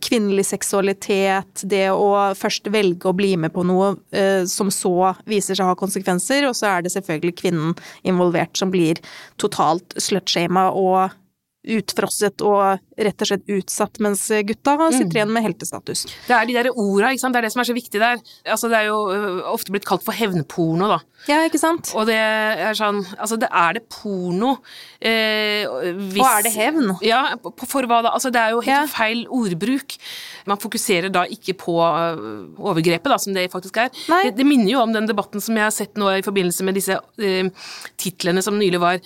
kvinnelig 0.03 0.45
seksualitet, 0.49 1.63
det 1.69 1.87
å 1.91 2.33
først 2.37 2.69
velge 2.73 3.09
å 3.09 3.15
bli 3.17 3.33
med 3.39 3.53
på 3.55 3.65
noe 3.67 3.93
eh, 4.15 4.43
som 4.49 4.71
så 4.73 5.13
viser 5.29 5.57
seg 5.57 5.65
å 5.65 5.73
ha 5.73 5.79
konsekvenser, 5.79 6.47
og 6.49 6.55
så 6.57 6.69
er 6.71 6.85
det 6.85 6.93
selvfølgelig 6.95 7.37
kvinnen 7.41 7.75
involvert 8.07 8.57
som 8.59 8.73
blir 8.73 9.01
totalt 9.41 9.95
slutshama 10.01 10.69
og 10.71 11.19
utfrosset 11.63 12.43
og 12.43 12.81
rett 12.97 13.21
og 13.21 13.27
slett 13.27 13.47
utsatt, 13.49 13.99
mens 13.99 14.27
gutta 14.45 14.77
Mm. 14.77 14.91
sitter 14.93 15.17
igjen 15.19 15.31
med 15.33 15.43
heltestatus. 15.43 16.05
Det 16.27 16.35
er 16.35 16.45
de 16.45 16.53
der 16.53 16.69
orda, 16.75 17.09
ikke 17.13 17.19
sant. 17.19 17.33
Det 17.33 17.39
er 17.43 17.47
det 17.47 17.51
som 17.53 17.61
er 17.61 17.69
så 17.71 17.73
viktig 17.77 17.99
der. 17.99 18.17
Altså, 18.45 18.69
det 18.69 18.77
er 18.77 18.85
jo 18.91 19.43
ofte 19.53 19.71
blitt 19.71 19.85
kalt 19.85 20.03
for 20.03 20.13
hevnporno, 20.13 20.87
da. 20.87 20.99
Ja, 21.27 21.37
ikke 21.47 21.57
sant? 21.59 21.93
Og 21.95 22.05
det 22.07 22.15
er 22.19 22.73
sånn 22.75 23.05
Altså, 23.17 23.37
det 23.39 23.47
er 23.49 23.73
det 23.77 23.87
porno 23.89 24.57
eh, 25.01 25.63
hvis 26.11 26.19
Og 26.19 26.27
er 26.27 26.43
det 26.43 26.51
hevn? 26.53 26.97
Ja, 27.01 27.35
på- 27.37 27.65
for 27.65 27.83
hva 27.83 28.01
da? 28.03 28.09
Altså, 28.11 28.29
det 28.31 28.41
er 28.41 28.49
jo 28.51 28.59
helt 28.59 28.67
Ja. 28.67 28.85
feil 28.87 29.25
ordbruk. 29.31 29.97
Man 30.45 30.57
fokuserer 30.57 31.09
da 31.09 31.23
ikke 31.23 31.53
på 31.55 31.77
ø, 31.79 32.53
overgrepet, 32.59 33.03
da, 33.07 33.17
som 33.17 33.33
det 33.33 33.49
faktisk 33.51 33.77
er. 33.77 33.89
Det, 33.89 34.35
det 34.35 34.45
minner 34.45 34.69
jo 34.71 34.81
om 34.81 34.91
den 34.91 35.07
debatten 35.07 35.39
som 35.41 35.55
jeg 35.55 35.63
har 35.63 35.71
sett 35.71 35.93
nå 35.95 36.09
i 36.17 36.21
forbindelse 36.21 36.61
med 36.63 36.75
disse 36.75 36.99
eh, 37.19 37.49
titlene 37.97 38.43
som 38.43 38.59
nylig 38.59 38.79
var 38.81 38.99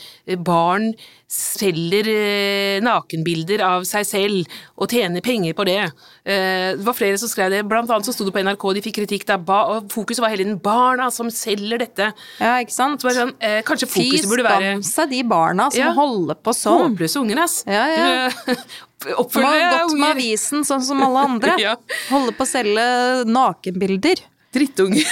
Barn 0.44 0.94
selger 1.30 2.08
eh, 2.08 2.80
nakenbilder 2.82 3.62
av 3.62 3.77
seg 3.86 4.06
selv 4.08 4.56
og 4.78 4.90
tjener 4.90 5.22
penger 5.22 5.54
på 5.58 5.66
det. 5.68 5.78
Eh, 6.26 6.78
det 6.78 6.86
var 6.88 6.96
flere 6.98 7.18
som 7.22 7.30
skrev 7.30 7.52
det, 7.52 7.60
blant 7.70 7.90
annet 7.90 8.06
så 8.08 8.14
sto 8.16 8.26
det 8.26 8.34
på 8.34 8.42
NRK, 8.42 8.66
de 8.78 8.82
fikk 8.86 8.96
kritikk 9.02 9.26
da, 9.28 9.38
og 9.38 9.92
fokuset 9.94 10.22
var 10.24 10.30
hele 10.34 10.44
tiden 10.46 10.60
barna 10.64 11.10
som 11.14 11.30
selger 11.30 11.78
dette. 11.84 12.10
Ja, 12.40 12.56
ikke 12.64 12.74
sant? 12.74 13.02
Så 13.04 13.14
sånn, 13.14 13.34
eh, 13.40 13.62
kanskje 13.68 13.90
fokuset 13.92 14.30
burde 14.32 14.48
være 14.48 14.76
Fy 14.82 14.88
seg 14.90 15.10
de 15.10 15.22
barna 15.24 15.70
som 15.72 15.82
Ja. 15.82 15.92
holder 15.94 16.36
på 16.36 16.54
sånn. 16.56 16.96
håpløse 16.96 17.20
unger, 17.22 17.44
ass. 17.44 17.64
Ja, 17.68 17.86
ja. 17.88 18.30
Du, 18.30 19.12
unger. 19.18 19.44
Har 19.44 19.88
gått 19.88 20.00
med 20.00 20.10
avisen 20.16 20.64
sånn 20.66 20.82
som 20.82 21.04
alle 21.04 21.28
andre. 21.28 21.58
Ja. 21.68 21.76
Holder 22.10 22.34
på 22.34 22.44
å 22.44 22.50
selge 22.50 22.88
nakenbilder. 23.30 24.24
Drittunger. 24.54 25.06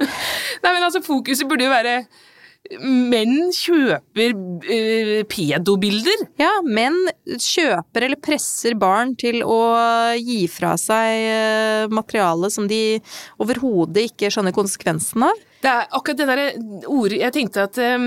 Nei, 0.62 0.72
men 0.72 0.82
altså, 0.82 1.00
fokuset 1.04 1.48
burde 1.48 1.64
jo 1.64 1.70
være 1.72 2.04
Menn 2.80 3.50
kjøper 3.52 4.32
uh, 4.32 5.18
pedobilder. 5.28 6.26
Ja, 6.40 6.50
menn 6.64 6.96
kjøper 7.26 8.06
eller 8.06 8.20
presser 8.22 8.76
barn 8.78 9.14
til 9.18 9.42
å 9.44 9.60
gi 10.18 10.44
fra 10.50 10.74
seg 10.80 11.26
eh, 11.28 11.92
materiale 11.92 12.50
som 12.52 12.66
de 12.70 12.98
overhodet 13.42 14.08
ikke 14.10 14.30
skjønner 14.32 14.54
konsekvensen 14.56 15.26
av. 15.26 15.42
Det 15.62 15.70
er 15.70 15.90
akkurat 15.94 16.18
det 16.18 16.26
derre 16.26 16.46
ordet 16.90 17.20
Jeg 17.20 17.34
tenkte 17.36 17.66
at 17.68 17.78
eh, 17.82 18.06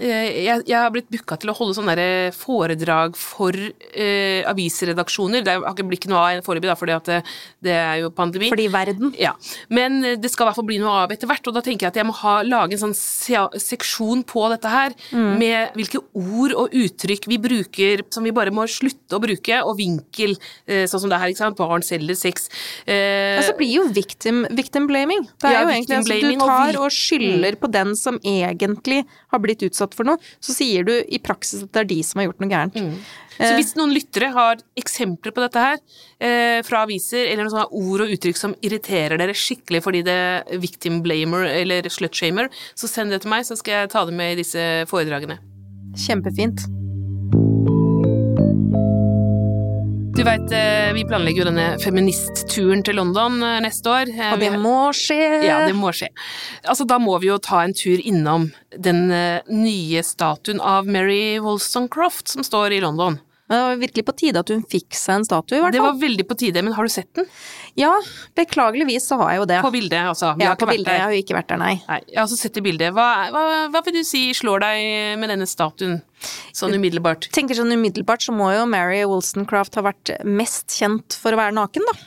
jeg, 0.00 0.62
jeg 0.66 0.76
har 0.76 0.90
blitt 0.94 1.08
booka 1.12 1.36
til 1.40 1.50
å 1.52 1.54
holde 1.56 1.76
sånne 1.78 1.94
der 1.98 2.32
foredrag 2.34 3.14
for 3.18 3.54
eh, 3.54 4.42
avisredaksjoner. 4.50 5.44
Det 5.46 5.54
har 5.54 5.66
ikke 5.72 5.86
blitt 5.86 6.08
noe 6.10 6.22
av 6.36 6.42
foreløpig, 6.46 6.74
for 6.80 6.90
det, 6.90 7.20
det 7.62 7.74
er 7.76 8.00
jo 8.02 8.10
pandemi. 8.14 8.48
Fordi 8.50 8.66
verden 8.72 9.12
Ja, 9.20 9.32
men 9.70 10.00
eh, 10.04 10.16
det 10.18 10.30
skal 10.32 10.46
i 10.46 10.48
hvert 10.50 10.58
fall 10.58 10.68
bli 10.68 10.80
noe 10.82 11.04
av 11.04 11.14
etter 11.14 11.30
hvert, 11.30 11.46
og 11.46 11.54
da 11.56 11.62
tenker 11.64 11.86
jeg 11.86 11.94
at 11.94 12.00
jeg 12.02 12.08
må 12.08 12.16
ha, 12.22 12.34
lage 12.46 12.74
en 12.76 12.82
sånn 12.88 12.96
se- 12.98 13.60
seksjon 13.62 14.24
på 14.26 14.44
dette 14.52 14.72
her, 14.72 14.96
med 15.14 15.76
hvilke 15.78 16.02
ord 16.18 16.56
og 16.58 16.74
uttrykk 16.76 17.28
vi 17.30 17.38
bruker 17.42 18.02
som 18.12 18.26
vi 18.26 18.34
bare 18.34 18.50
må 18.54 18.66
slutte 18.70 19.16
å 19.16 19.22
bruke, 19.22 19.60
og 19.62 19.76
vinkel, 19.78 20.34
eh, 20.66 20.84
sånn 20.90 21.04
som 21.06 21.12
det 21.12 21.20
her, 21.22 21.30
ikke 21.32 21.44
sant, 21.44 21.58
barn 21.60 21.84
selger 21.86 22.18
sex. 22.18 22.48
Eh, 22.86 23.36
Altså 23.36 23.54
blir 23.58 23.70
jo 23.78 23.86
victim, 23.94 24.42
victim 24.56 24.86
blaming. 24.90 25.22
Det 25.38 25.48
er 25.50 25.52
Ja, 25.56 25.62
jo 25.62 25.72
egentlig 25.76 25.96
altså, 26.00 26.20
Du 26.20 26.38
tar 26.42 26.66
vil- 26.72 26.80
og 26.82 26.90
skylder 26.90 27.56
på 27.60 27.70
den 27.70 27.94
som 27.96 28.18
egentlig 28.24 29.04
har 29.30 29.38
blitt 29.42 29.62
utsatt 29.62 29.74
for 29.96 30.08
noe. 30.08 30.16
Så 30.40 30.54
sier 30.56 30.86
du 30.86 30.94
i 30.96 31.20
praksis 31.22 31.66
at 31.66 31.72
det 31.74 31.82
er 31.82 31.90
de 31.90 32.00
som 32.06 32.20
har 32.20 32.30
gjort 32.30 32.42
noe 32.42 32.52
gærent. 32.52 32.78
Så 33.36 33.50
hvis 33.58 33.74
noen 33.76 33.92
lyttere 33.92 34.30
har 34.32 34.62
eksempler 34.80 35.34
på 35.36 35.42
dette 35.44 35.60
her, 35.60 35.82
eh, 36.24 36.62
fra 36.64 36.84
aviser, 36.86 37.26
eller 37.26 37.44
noen 37.44 37.52
sånne 37.52 37.82
ord 37.84 38.06
og 38.06 38.14
uttrykk 38.16 38.40
som 38.40 38.56
irriterer 38.64 39.20
dere 39.20 39.36
skikkelig 39.36 39.82
fordi 39.84 40.02
det 40.06 40.16
er 40.16 40.62
victim 40.62 41.02
blamer 41.04 41.44
eller 41.50 41.90
slutshamer, 41.92 42.48
så 42.74 42.88
send 42.88 43.12
det 43.12 43.22
til 43.26 43.34
meg, 43.34 43.44
så 43.44 43.58
skal 43.60 43.82
jeg 43.82 43.92
ta 43.92 44.06
det 44.08 44.16
med 44.16 44.32
i 44.32 44.40
disse 44.40 44.64
foredragene. 44.88 45.36
Kjempefint. 46.00 46.64
Du 50.16 50.22
veit, 50.24 50.48
vi 50.96 51.02
planlegger 51.04 51.42
jo 51.42 51.46
denne 51.50 51.64
feministturen 51.82 52.80
til 52.86 52.96
London 52.96 53.36
eh, 53.44 53.58
neste 53.60 53.90
år. 53.92 54.08
Eh, 54.14 54.32
Og 54.32 54.40
det 54.40 54.48
må 54.62 54.88
skje! 54.96 55.18
Ja, 55.44 55.58
det 55.68 55.74
må 55.76 55.92
skje. 55.92 56.08
Altså, 56.64 56.86
da 56.88 56.96
må 57.02 57.18
vi 57.20 57.28
jo 57.28 57.36
ta 57.42 57.60
en 57.66 57.76
tur 57.76 58.00
innom 58.00 58.48
den 58.72 59.10
eh, 59.12 59.44
nye 59.52 60.00
statuen 60.06 60.62
av 60.64 60.88
Mary 60.88 61.36
Wollstonecroft 61.44 62.32
som 62.32 62.46
står 62.46 62.78
i 62.78 62.80
London. 62.86 63.20
Det 63.46 63.58
var 63.62 63.76
virkelig 63.78 64.02
på 64.08 64.12
tide 64.18 64.40
at 64.42 64.48
hun 64.50 64.62
fikk 64.66 64.96
seg 64.98 65.20
en 65.20 65.24
statue, 65.26 65.58
i 65.58 65.60
hvert 65.62 65.70
fall. 65.70 65.76
Det 65.76 65.82
var 65.84 65.98
veldig 66.00 66.24
på 66.26 66.36
tide, 66.40 66.62
men 66.66 66.74
har 66.74 66.88
du 66.88 66.90
sett 66.90 67.12
den? 67.14 67.28
Ja, 67.78 67.92
beklageligvis 68.34 69.06
så 69.06 69.18
har 69.20 69.30
jeg 69.34 69.42
jo 69.42 69.46
det. 69.52 69.60
På 69.62 69.70
bildet, 69.70 70.00
altså. 70.10 70.32
Vi 70.34 70.42
ja, 70.42 70.50
har 70.50 70.58
på 70.58 70.66
bildet. 70.66 70.88
der. 70.88 70.98
Jeg 70.98 71.04
har 71.04 71.14
jo 71.14 71.22
ikke 71.22 71.36
vært 71.36 71.52
der, 71.52 71.60
nei. 71.62 71.76
Nei, 71.86 72.00
jeg 72.08 72.18
har 72.18 72.26
også 72.26 72.40
sett 72.40 72.58
det 72.58 72.64
bildet. 72.66 72.96
Hva, 72.96 73.06
hva, 73.30 73.44
hva 73.70 73.84
vil 73.86 74.00
du 74.00 74.02
si 74.08 74.24
slår 74.34 74.64
deg 74.66 75.22
med 75.22 75.30
denne 75.30 75.46
statuen, 75.46 76.00
sånn 76.56 76.74
umiddelbart? 76.74 77.30
tenker 77.36 77.58
sånn 77.58 77.70
umiddelbart 77.70 78.26
så 78.26 78.34
må 78.34 78.50
jo 78.56 78.66
Mary 78.66 79.04
Wollstonecraft 79.06 79.78
ha 79.78 79.86
vært 79.92 80.16
mest 80.26 80.74
kjent 80.74 81.14
for 81.20 81.36
å 81.36 81.42
være 81.44 81.54
naken, 81.54 81.86
da. 81.86 81.98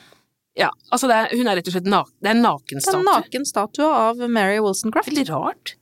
Ja, 0.60 0.74
altså 0.92 1.08
det 1.08 1.16
er, 1.16 1.36
hun 1.40 1.48
er 1.48 1.56
rett 1.56 1.72
og 1.72 1.76
slett 1.78 1.88
naken, 1.88 2.16
det 2.20 2.34
er 2.34 2.36
en 2.36 2.42
Det 2.44 2.50
er 2.50 2.52
nakenstatue. 2.52 3.00
en 3.00 3.12
naken 3.14 3.46
statue 3.48 3.92
av 4.10 4.26
Mary 4.28 4.60
Wollstonecraft. 4.60 5.14
Veldig 5.14 5.30
rart. 5.32 5.78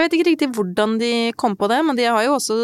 Jeg 0.00 0.08
vet 0.08 0.14
ikke 0.16 0.28
riktig 0.30 0.46
hvordan 0.56 0.94
de 0.96 1.12
kom 1.36 1.52
på 1.60 1.68
det, 1.68 1.82
men 1.84 1.98
de 1.98 2.06
har 2.08 2.24
jo 2.24 2.38
også 2.38 2.62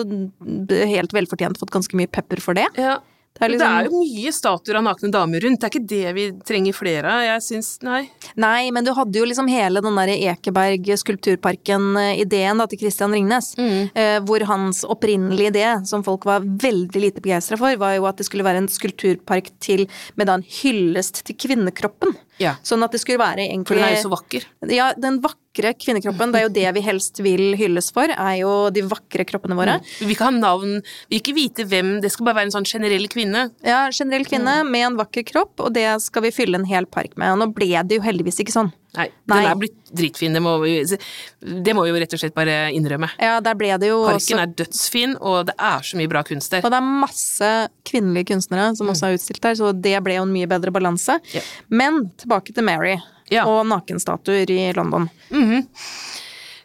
helt 0.88 1.12
velfortjent 1.12 1.60
fått 1.60 1.74
ganske 1.74 1.98
mye 1.98 2.08
pepper 2.08 2.40
for 2.40 2.56
det. 2.56 2.64
Ja. 2.80 2.96
Det 3.36 3.44
er 3.44 3.52
liksom 3.52 3.68
Det 3.68 3.76
er 3.76 3.88
jo 3.90 3.98
mye 4.00 4.32
statuer 4.32 4.78
av 4.78 4.84
nakne 4.86 5.10
damer 5.12 5.44
rundt, 5.44 5.60
det 5.60 5.66
er 5.66 5.74
ikke 5.74 5.88
det 5.90 6.12
vi 6.16 6.24
trenger 6.48 6.76
flere 6.76 7.12
av. 7.12 7.24
Jeg 7.26 7.42
syns 7.44 7.68
Nei. 7.84 8.06
Nei, 8.40 8.70
men 8.72 8.86
du 8.86 8.94
hadde 8.96 9.20
jo 9.20 9.26
liksom 9.28 9.50
hele 9.52 9.82
den 9.84 9.98
derre 10.00 10.16
Ekeberg 10.32 10.88
skulpturparken-ideen 11.02 12.64
til 12.72 12.80
Christian 12.80 13.12
Ringnes. 13.12 13.52
Mm. 13.60 13.92
Eh, 13.92 14.16
hvor 14.24 14.46
hans 14.48 14.80
opprinnelige 14.88 15.52
idé, 15.52 15.66
som 15.88 16.04
folk 16.06 16.24
var 16.28 16.46
veldig 16.46 17.02
lite 17.02 17.24
begeistra 17.24 17.60
for, 17.60 17.76
var 17.80 17.98
jo 17.98 18.08
at 18.08 18.16
det 18.16 18.28
skulle 18.30 18.46
være 18.46 18.64
en 18.64 18.72
skulpturpark 18.72 19.52
til 19.60 19.84
med 20.16 20.30
da 20.30 20.38
en 20.40 20.48
hyllest 20.62 21.26
til 21.28 21.36
kvinnekroppen. 21.44 22.16
Ja. 22.38 22.54
Sånn 22.62 22.82
at 22.84 22.92
det 22.92 23.00
skulle 23.00 23.18
være 23.22 23.46
egentlig 23.48 23.66
For 23.66 23.74
den 23.80 23.84
er 23.84 23.96
jo 23.96 24.08
så 24.08 24.12
vakker. 24.12 24.44
Ja, 24.68 24.90
den 24.92 25.20
vakre 25.24 25.72
kvinnekroppen, 25.72 26.32
det 26.32 26.40
er 26.40 26.44
jo 26.48 26.52
det 26.52 26.74
vi 26.76 26.82
helst 26.84 27.20
vil 27.24 27.54
hylles 27.56 27.90
for, 27.96 28.04
er 28.12 28.34
jo 28.42 28.68
de 28.70 28.82
vakre 28.82 29.24
kroppene 29.24 29.56
våre. 29.56 29.78
Vi 30.00 30.04
vil 30.04 30.14
ikke 30.16 30.28
ha 30.28 30.34
navn, 30.36 30.82
vi 31.08 31.16
vil 31.16 31.22
ikke 31.22 31.34
vite 31.38 31.64
hvem, 31.64 32.00
det 32.04 32.12
skal 32.12 32.26
bare 32.28 32.42
være 32.42 32.50
en 32.50 32.56
sånn 32.58 32.68
generell 32.68 33.08
kvinne. 33.08 33.50
Ja, 33.64 33.86
generell 33.90 34.24
kvinne 34.28 34.58
Mm. 34.64 34.70
med 34.70 34.86
en 34.86 34.96
vakker 35.00 35.24
kropp, 35.24 35.58
og 35.60 35.72
det 35.72 35.86
skal 36.02 36.22
vi 36.22 36.30
fylle 36.30 36.56
en 36.60 36.64
hel 36.68 36.84
park 36.84 37.16
med. 37.16 37.32
Og 37.32 37.38
nå 37.38 37.54
ble 37.54 37.72
det 37.82 37.96
jo 37.96 38.02
heldigvis 38.04 38.40
ikke 38.44 38.52
sånn. 38.52 38.72
Nei, 38.96 39.08
Nei. 39.28 39.36
den 39.42 39.50
er 39.50 39.58
blitt 39.60 39.92
dritfin, 39.96 40.32
det 40.36 40.40
må, 40.44 40.54
vi, 40.62 40.74
det 40.86 41.74
må 41.76 41.84
vi 41.86 41.90
jo 41.92 41.98
rett 42.00 42.14
og 42.16 42.20
slett 42.22 42.34
bare 42.36 42.56
innrømme. 42.76 43.10
Ja, 43.22 43.38
der 43.44 43.54
ble 43.58 43.72
det 43.82 43.90
jo 43.90 44.02
Parken 44.06 44.20
også 44.20 44.38
er 44.42 44.54
dødsfin, 44.62 45.16
og 45.20 45.46
det 45.50 45.56
er 45.58 45.84
så 45.86 45.98
mye 46.00 46.10
bra 46.12 46.22
kunst 46.26 46.52
der. 46.54 46.64
Og 46.66 46.72
det 46.72 46.80
er 46.80 46.88
masse 47.06 47.50
kvinnelige 47.88 48.30
kunstnere 48.32 48.70
som 48.78 48.88
også 48.92 49.08
har 49.10 49.18
utstilt 49.18 49.42
der, 49.44 49.58
så 49.58 49.72
det 49.76 49.96
ble 50.06 50.16
jo 50.18 50.24
en 50.26 50.32
mye 50.34 50.48
bedre 50.50 50.72
balanse. 50.74 51.18
Ja. 51.34 51.44
Men 51.68 52.06
tilbake 52.20 52.54
til 52.56 52.64
Mary 52.66 52.96
Ja. 53.30 53.42
og 53.50 53.64
nakenstatuer 53.66 54.50
i 54.54 54.72
London. 54.76 55.08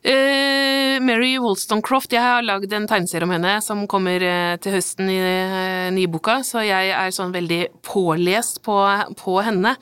Eh, 0.03 0.97
Mary 0.99 1.35
Wollstonecroft, 1.37 2.13
jeg 2.15 2.23
har 2.25 2.41
lagd 2.41 2.71
en 2.73 2.87
tegneserie 2.89 3.27
om 3.27 3.33
henne 3.35 3.51
som 3.61 3.83
kommer 3.89 4.23
eh, 4.25 4.55
til 4.61 4.73
høsten 4.73 5.11
i 5.13 5.17
uh, 5.21 5.91
nyboka, 5.93 6.39
så 6.45 6.63
jeg 6.65 6.89
er 6.95 7.13
sånn 7.13 7.33
veldig 7.35 7.59
pålest 7.85 8.63
på, 8.65 8.77
på 9.19 9.35
henne. 9.45 9.75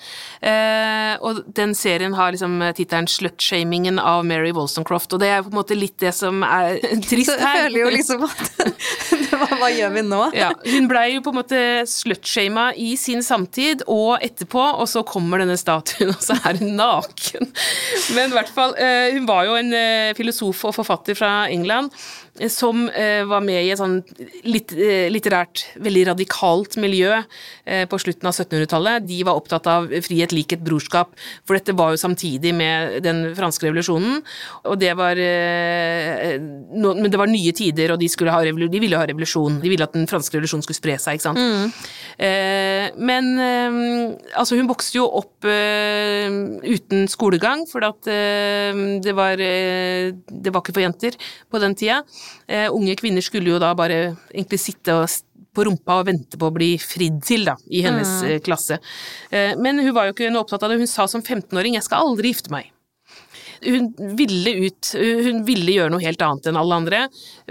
Uh, 0.43 1.15
og 1.23 1.39
den 1.55 1.71
serien 1.77 2.17
har 2.19 2.35
liksom 2.35 2.59
tittelen 2.75 3.07
'Slutshamingen 3.07 4.01
av 4.03 4.25
Mary 4.27 4.51
Wollstonecroft', 4.51 5.15
og 5.15 5.23
det 5.23 5.31
er 5.31 5.45
på 5.45 5.53
en 5.53 5.59
måte 5.61 5.79
litt 5.79 5.95
det 6.03 6.11
som 6.17 6.43
er 6.43 6.81
trist 7.09 7.31
her. 7.31 7.39
Så 7.39 7.39
jeg 7.39 7.63
føler 7.63 7.79
jo 7.79 7.95
liksom 7.95 8.27
at 8.27 8.51
hva, 9.41 9.59
hva 9.61 9.69
gjør 9.73 9.93
vi 9.95 10.03
nå? 10.05 10.21
Ja, 10.37 10.51
hun 10.67 10.89
blei 10.91 11.05
jo 11.15 11.23
på 11.25 11.33
en 11.33 11.39
måte 11.39 11.61
slutshama 11.89 12.69
i 12.79 12.93
sin 12.99 13.23
samtid 13.25 13.83
og 13.87 14.23
etterpå, 14.25 14.61
og 14.81 14.87
så 14.91 15.03
kommer 15.07 15.43
denne 15.43 15.57
statuen, 15.59 16.13
og 16.15 16.23
så 16.23 16.37
er 16.43 16.59
hun 16.61 16.75
naken. 16.79 17.51
Men 18.17 18.33
i 18.33 18.37
hvert 18.37 18.53
fall, 18.53 18.75
eh, 18.79 19.09
hun 19.15 19.27
var 19.29 19.47
jo 19.49 19.57
en 19.59 19.75
eh, 19.75 20.15
filosof 20.17 20.65
og 20.69 20.75
forfatter 20.81 21.17
fra 21.17 21.33
England 21.51 21.93
som 22.47 22.87
eh, 22.89 23.25
var 23.27 23.43
med 23.43 23.65
i 23.65 23.71
et 23.73 23.79
sånn 23.79 23.97
eh, 23.99 25.09
litterært 25.11 25.65
veldig 25.83 26.05
radikalt 26.13 26.77
miljø 26.79 27.11
eh, 27.17 27.83
på 27.89 27.99
slutten 27.99 28.29
av 28.29 28.35
1700-tallet. 28.35 29.07
De 29.09 29.19
var 29.27 29.39
opptatt 29.39 29.67
av 29.67 29.89
frihet, 30.05 30.31
likhet, 30.35 30.63
brorskap, 30.63 31.11
for 31.43 31.57
dette 31.57 31.75
var 31.75 31.93
jo 31.93 31.99
samtidig 31.99 32.53
med 32.55 32.99
den 33.03 33.25
franske 33.35 33.67
revolusjonen, 33.67 34.21
og 34.69 34.79
det 34.79 34.93
var 34.97 35.19
Men 35.19 37.11
det 37.11 37.19
var 37.19 37.29
nye 37.29 37.51
tider, 37.55 37.91
og 37.93 37.99
de, 37.99 38.07
ha 38.29 38.39
de 38.43 38.81
ville 38.81 38.97
ha 38.97 39.05
revolusjon. 39.07 39.59
De 39.63 39.71
ville 39.71 39.83
at 39.83 39.95
den 39.95 40.07
franske 40.07 40.37
revolusjonen 40.37 40.63
skulle 40.63 40.79
spre 40.79 40.95
seg, 41.01 41.17
ikke 41.17 41.27
sant. 41.27 41.77
Eh, 42.19 42.87
men 42.99 43.31
altså, 44.35 44.57
hun 44.59 44.69
vokste 44.69 44.99
jo 44.99 45.07
opp 45.19 45.47
uten 45.49 47.07
skolegang, 47.11 47.65
for 47.69 47.85
at 47.87 48.05
det 48.05 49.15
var 49.15 49.39
Det 49.39 50.51
var 50.53 50.61
ikke 50.61 50.75
for 50.75 50.83
jenter 50.83 51.17
på 51.49 51.61
den 51.61 51.75
tida. 51.75 52.01
Eh, 52.47 52.67
unge 52.73 52.95
kvinner 52.99 53.25
skulle 53.25 53.53
jo 53.53 53.59
da 53.61 53.73
bare 53.77 53.99
egentlig 54.33 54.61
sitte 54.61 54.95
på 55.55 55.65
rumpa 55.65 55.99
og 55.99 56.09
vente 56.09 56.39
på 56.39 56.49
å 56.49 56.55
bli 56.55 56.73
fridd 56.81 57.21
til, 57.25 57.47
da, 57.49 57.55
i 57.67 57.81
hennes 57.85 58.11
mm. 58.23 58.33
klasse. 58.45 58.79
Eh, 59.31 59.55
men 59.59 59.81
hun 59.81 59.93
var 59.95 60.07
jo 60.07 60.15
ikke 60.15 60.29
noe 60.33 60.45
opptatt 60.45 60.63
av 60.65 60.73
det. 60.73 60.79
Hun 60.81 60.89
sa 60.89 61.07
som 61.09 61.23
15-åring 61.23 61.77
'jeg 61.77 61.87
skal 61.87 62.05
aldri 62.05 62.33
gifte 62.33 62.53
meg'. 62.53 62.69
Hun 63.65 63.89
ville 64.17 64.53
ut, 64.65 64.91
hun 64.95 65.41
ville 65.47 65.75
gjøre 65.75 65.93
noe 65.93 66.03
helt 66.03 66.21
annet 66.23 66.49
enn 66.49 66.59
alle 66.59 66.77
andre. 66.81 67.01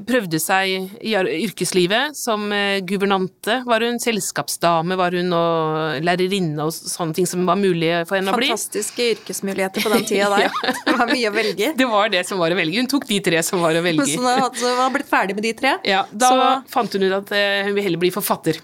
Prøvde 0.09 0.41
seg 0.43 0.99
i 1.05 1.15
yrkeslivet. 1.15 2.17
Som 2.19 2.49
eh, 2.55 2.79
guvernante 2.87 3.61
var 3.69 3.85
hun, 3.85 4.01
selskapsdame 4.03 4.99
var 4.99 5.17
hun, 5.19 5.33
og 5.37 6.07
lærerinne 6.07 6.69
og 6.69 6.73
sånne 6.75 7.19
ting 7.19 7.29
som 7.29 7.45
var 7.49 7.61
mulig 7.61 7.93
for 8.09 8.19
henne 8.19 8.33
å 8.35 8.39
bli. 8.39 8.51
Fantastiske 8.53 9.11
yrkesmuligheter 9.17 9.85
på 9.85 9.93
den 9.95 10.07
tida 10.11 10.31
der. 10.35 10.49
Det 10.89 10.97
var 10.97 11.13
mye 11.13 11.29
å 11.29 11.35
velge. 11.35 11.73
Det 11.79 11.91
var 11.91 12.11
det 12.13 12.25
som 12.29 12.41
var 12.41 12.55
å 12.55 12.59
velge. 12.59 12.81
Hun 12.81 12.91
tok 12.91 13.07
de 13.09 13.21
tre 13.25 13.43
som 13.47 13.63
var 13.63 13.77
å 13.77 13.85
velge 13.85 14.09
Så 14.09 14.23
hun 14.23 14.81
var 14.81 14.95
blitt 14.95 15.11
ferdig 15.11 15.37
med 15.39 15.47
de 15.47 15.55
tre. 15.59 15.77
Ja, 15.87 16.05
da 16.11 16.33
Så 16.33 16.49
fant 16.73 16.97
hun 16.97 17.07
ut 17.07 17.21
at 17.23 17.37
eh, 17.37 17.63
hun 17.69 17.75
ville 17.75 17.89
heller 17.91 18.03
bli 18.03 18.13
forfatter. 18.15 18.61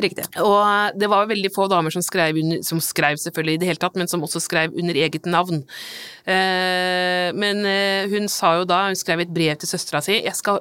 Riktig. 0.00 0.24
Og 0.40 0.96
det 0.98 1.08
var 1.12 1.28
veldig 1.28 1.50
få 1.52 1.66
damer 1.68 1.92
som 1.92 2.02
skrev, 2.04 2.38
under, 2.40 2.62
som 2.64 2.80
skrev 2.82 3.18
selvfølgelig 3.20 3.58
i 3.58 3.60
det 3.60 3.68
hele 3.68 3.80
tatt, 3.82 3.98
men 4.00 4.08
som 4.08 4.22
også 4.24 4.40
skrev 4.40 4.72
under 4.78 4.96
eget 4.96 5.28
navn. 5.28 5.60
Eh, 6.22 7.30
men 7.34 7.64
eh, 7.66 8.06
hun 8.12 8.28
sa 8.30 8.54
jo 8.60 8.66
da, 8.68 8.84
hun 8.88 8.98
skrev 8.98 9.24
et 9.24 9.32
brev 9.32 9.56
til 9.58 9.70
søstera 9.70 10.02
si, 10.04 10.20
jeg 10.22 10.36
skal, 10.38 10.60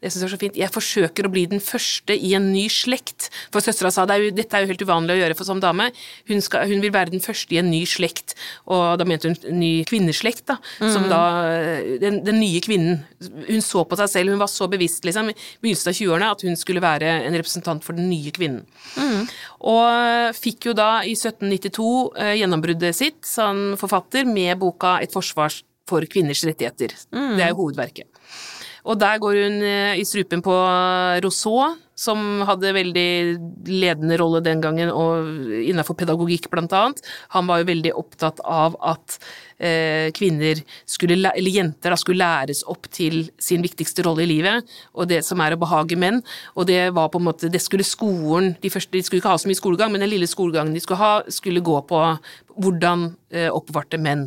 jeg 0.00 0.12
synes 0.12 0.22
det 0.22 0.28
er 0.28 0.32
så 0.32 0.40
fint, 0.40 0.60
jeg 0.62 0.72
forsøker 0.72 1.28
å 1.28 1.32
bli 1.32 1.44
den 1.50 1.60
første 1.62 2.16
i 2.16 2.32
en 2.38 2.48
ny 2.54 2.64
slekt. 2.72 3.28
For 3.52 3.64
søstera 3.64 3.92
sa 3.92 4.06
det 4.08 4.16
er 4.16 4.26
jo, 4.26 4.34
dette 4.36 4.56
er 4.56 4.64
jo 4.64 4.72
helt 4.72 4.84
uvanlig 4.86 5.16
å 5.16 5.20
gjøre 5.22 5.38
for 5.38 5.48
som 5.48 5.60
dame, 5.62 5.90
hun, 6.30 6.42
skal, 6.44 6.66
hun 6.70 6.84
vil 6.84 6.94
være 6.94 7.12
den 7.14 7.24
første 7.24 7.56
i 7.56 7.60
en 7.60 7.70
ny 7.72 7.82
slekt. 7.88 8.36
Og 8.72 8.96
da 9.00 9.08
mente 9.08 9.30
hun 9.30 9.58
ny 9.58 9.72
kvinneslekt, 9.88 10.46
da, 10.48 10.58
som 10.80 11.08
da, 11.12 11.22
eh, 11.52 11.96
den, 12.02 12.22
den 12.26 12.40
nye 12.40 12.62
kvinnen. 12.64 13.02
Hun 13.48 13.64
så 13.64 13.84
på 13.88 13.98
seg 14.00 14.10
selv, 14.10 14.32
hun 14.32 14.42
var 14.42 14.50
så 14.50 14.68
bevisst 14.72 15.04
liksom, 15.06 15.32
i 15.32 15.36
begynnelsen 15.62 15.92
av 15.92 15.98
20-årene 15.98 16.32
at 16.36 16.46
hun 16.46 16.58
skulle 16.58 16.84
være 16.84 17.12
en 17.28 17.36
representant 17.36 17.84
for 17.84 17.98
den 17.98 18.08
nye 18.10 18.32
kvinnen. 18.34 18.64
Og 19.62 20.34
fikk 20.34 20.70
jo 20.70 20.74
da 20.76 21.02
i 21.06 21.14
1792 21.14 21.86
eh, 22.18 22.32
gjennombruddet 22.40 22.96
sitt 22.96 23.20
som 23.26 23.76
forfatter 23.78 24.26
med 24.28 24.56
boka 24.60 24.96
Et 25.02 25.12
forsvar 25.12 25.54
for 25.88 26.06
kvinners 26.08 26.44
rettigheter. 26.46 26.94
Det 27.10 27.42
er 27.42 27.50
jo 27.50 27.58
hovedverket. 27.64 28.06
Og 28.82 28.98
der 28.98 29.18
går 29.22 29.38
hun 29.44 29.62
eh, 29.62 29.98
i 30.00 30.04
strupen 30.06 30.42
på 30.42 30.54
Rousseau, 31.22 31.74
som 31.98 32.42
hadde 32.48 32.72
veldig 32.74 33.08
ledende 33.68 34.16
rolle 34.20 34.40
den 34.44 34.62
gangen, 34.64 34.90
og 34.90 35.28
innenfor 35.62 35.96
pedagogikk 35.98 36.48
blant 36.52 36.72
annet. 36.76 37.02
Han 37.36 37.48
var 37.50 37.62
jo 37.62 37.70
veldig 37.72 37.94
opptatt 38.00 38.40
av 38.48 38.76
at 38.80 39.18
eh, 39.62 40.08
kvinner 40.16 40.60
skulle, 40.88 41.18
eller 41.30 41.54
jenter 41.54 41.92
da, 41.92 41.98
skulle 42.00 42.22
læres 42.24 42.62
opp 42.70 42.88
til 42.92 43.26
sin 43.40 43.64
viktigste 43.64 44.04
rolle 44.06 44.26
i 44.26 44.30
livet, 44.30 44.68
og 44.96 45.10
det 45.12 45.22
som 45.26 45.40
er 45.44 45.54
å 45.54 45.60
behage 45.60 45.98
menn. 45.98 46.22
Og 46.56 46.68
det 46.70 46.90
var 46.96 47.12
på 47.12 47.20
en 47.20 47.28
måte, 47.28 47.52
det 47.52 47.62
skulle 47.62 47.86
skolen, 47.86 48.54
de 48.62 48.72
første, 48.72 48.94
de 48.96 49.04
skulle 49.06 49.22
ikke 49.22 49.34
ha 49.34 49.40
så 49.40 49.50
mye 49.50 49.60
skolegang, 49.60 49.92
men 49.92 50.04
den 50.04 50.12
lille 50.12 50.30
skolegangen 50.30 50.74
de 50.74 50.82
skulle 50.82 51.02
ha, 51.02 51.14
skulle 51.32 51.64
gå 51.64 51.78
på 51.88 52.06
hvordan 52.52 53.06
eh, 53.32 53.48
oppvarte 53.48 54.00
menn. 54.00 54.26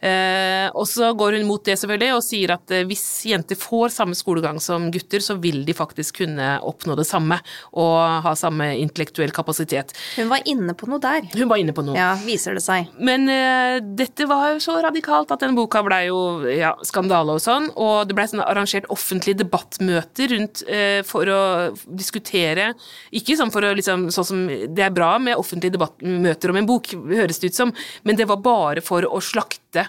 Eh, 0.00 0.68
og 0.72 0.86
så 0.88 1.10
går 1.12 1.36
hun 1.36 1.48
mot 1.48 1.64
det 1.66 1.76
selvfølgelig 1.76 2.14
og 2.16 2.24
sier 2.24 2.54
at 2.54 2.72
hvis 2.88 3.04
jenter 3.28 3.58
får 3.60 3.92
samme 3.92 4.16
skolegang 4.16 4.56
som 4.62 4.88
gutter, 4.92 5.20
så 5.20 5.36
vil 5.42 5.60
de 5.66 5.76
faktisk 5.76 6.22
kunne 6.22 6.54
oppnå 6.64 6.89
det 6.98 7.06
samme 7.08 7.38
og 7.72 8.24
ha 8.24 8.34
samme 8.38 8.70
intellektuell 8.80 9.32
kapasitet. 9.34 9.94
Hun 10.16 10.30
var 10.30 10.44
inne 10.48 10.74
på 10.76 10.88
noe 10.90 11.00
der. 11.02 11.26
Hun 11.34 11.50
var 11.50 11.60
inne 11.60 11.74
på 11.76 11.84
noe. 11.86 11.96
Ja, 11.98 12.12
viser 12.24 12.56
det 12.56 12.64
seg. 12.64 12.90
Men 12.98 13.28
uh, 13.30 13.78
dette 13.80 14.26
var 14.30 14.54
jo 14.54 14.62
så 14.64 14.78
radikalt 14.84 15.32
at 15.34 15.44
den 15.44 15.56
boka 15.58 15.82
blei 15.86 16.02
jo 16.08 16.20
ja, 16.48 16.74
skandale 16.86 17.36
og 17.36 17.42
sånn, 17.44 17.70
og 17.76 18.08
det 18.08 18.16
blei 18.18 18.26
sånn 18.30 18.44
arrangert 18.44 18.88
offentlige 18.92 19.42
debattmøter 19.42 20.34
rundt 20.34 20.64
uh, 20.68 21.00
for 21.06 21.30
å 21.30 21.40
diskutere 21.86 22.72
Ikke 23.16 23.36
sånn 23.38 23.52
for 23.52 23.64
å 23.66 23.72
liksom 23.76 24.08
Sånn 24.14 24.26
som 24.26 24.40
Det 24.48 24.82
er 24.84 24.92
bra 24.94 25.12
med 25.22 25.38
offentlige 25.38 25.74
debattmøter 25.76 26.52
om 26.52 26.58
en 26.60 26.68
bok, 26.68 26.90
høres 27.10 27.40
det 27.42 27.52
ut 27.52 27.58
som, 27.58 27.72
men 28.06 28.18
det 28.18 28.26
var 28.30 28.40
bare 28.42 28.82
for 28.84 29.06
å 29.06 29.20
slakte 29.22 29.86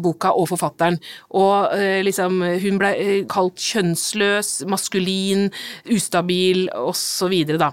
boka 0.00 0.32
og 0.34 0.48
forfatteren. 0.52 0.98
Og 1.36 1.74
eh, 1.76 2.00
liksom 2.06 2.40
Hun 2.62 2.78
blei 2.80 2.94
eh, 2.98 3.18
kalt 3.30 3.60
kjønnsløs, 3.60 4.62
maskulin, 4.70 5.48
ustabil 5.94 6.68
osv., 6.74 7.34
da. 7.58 7.72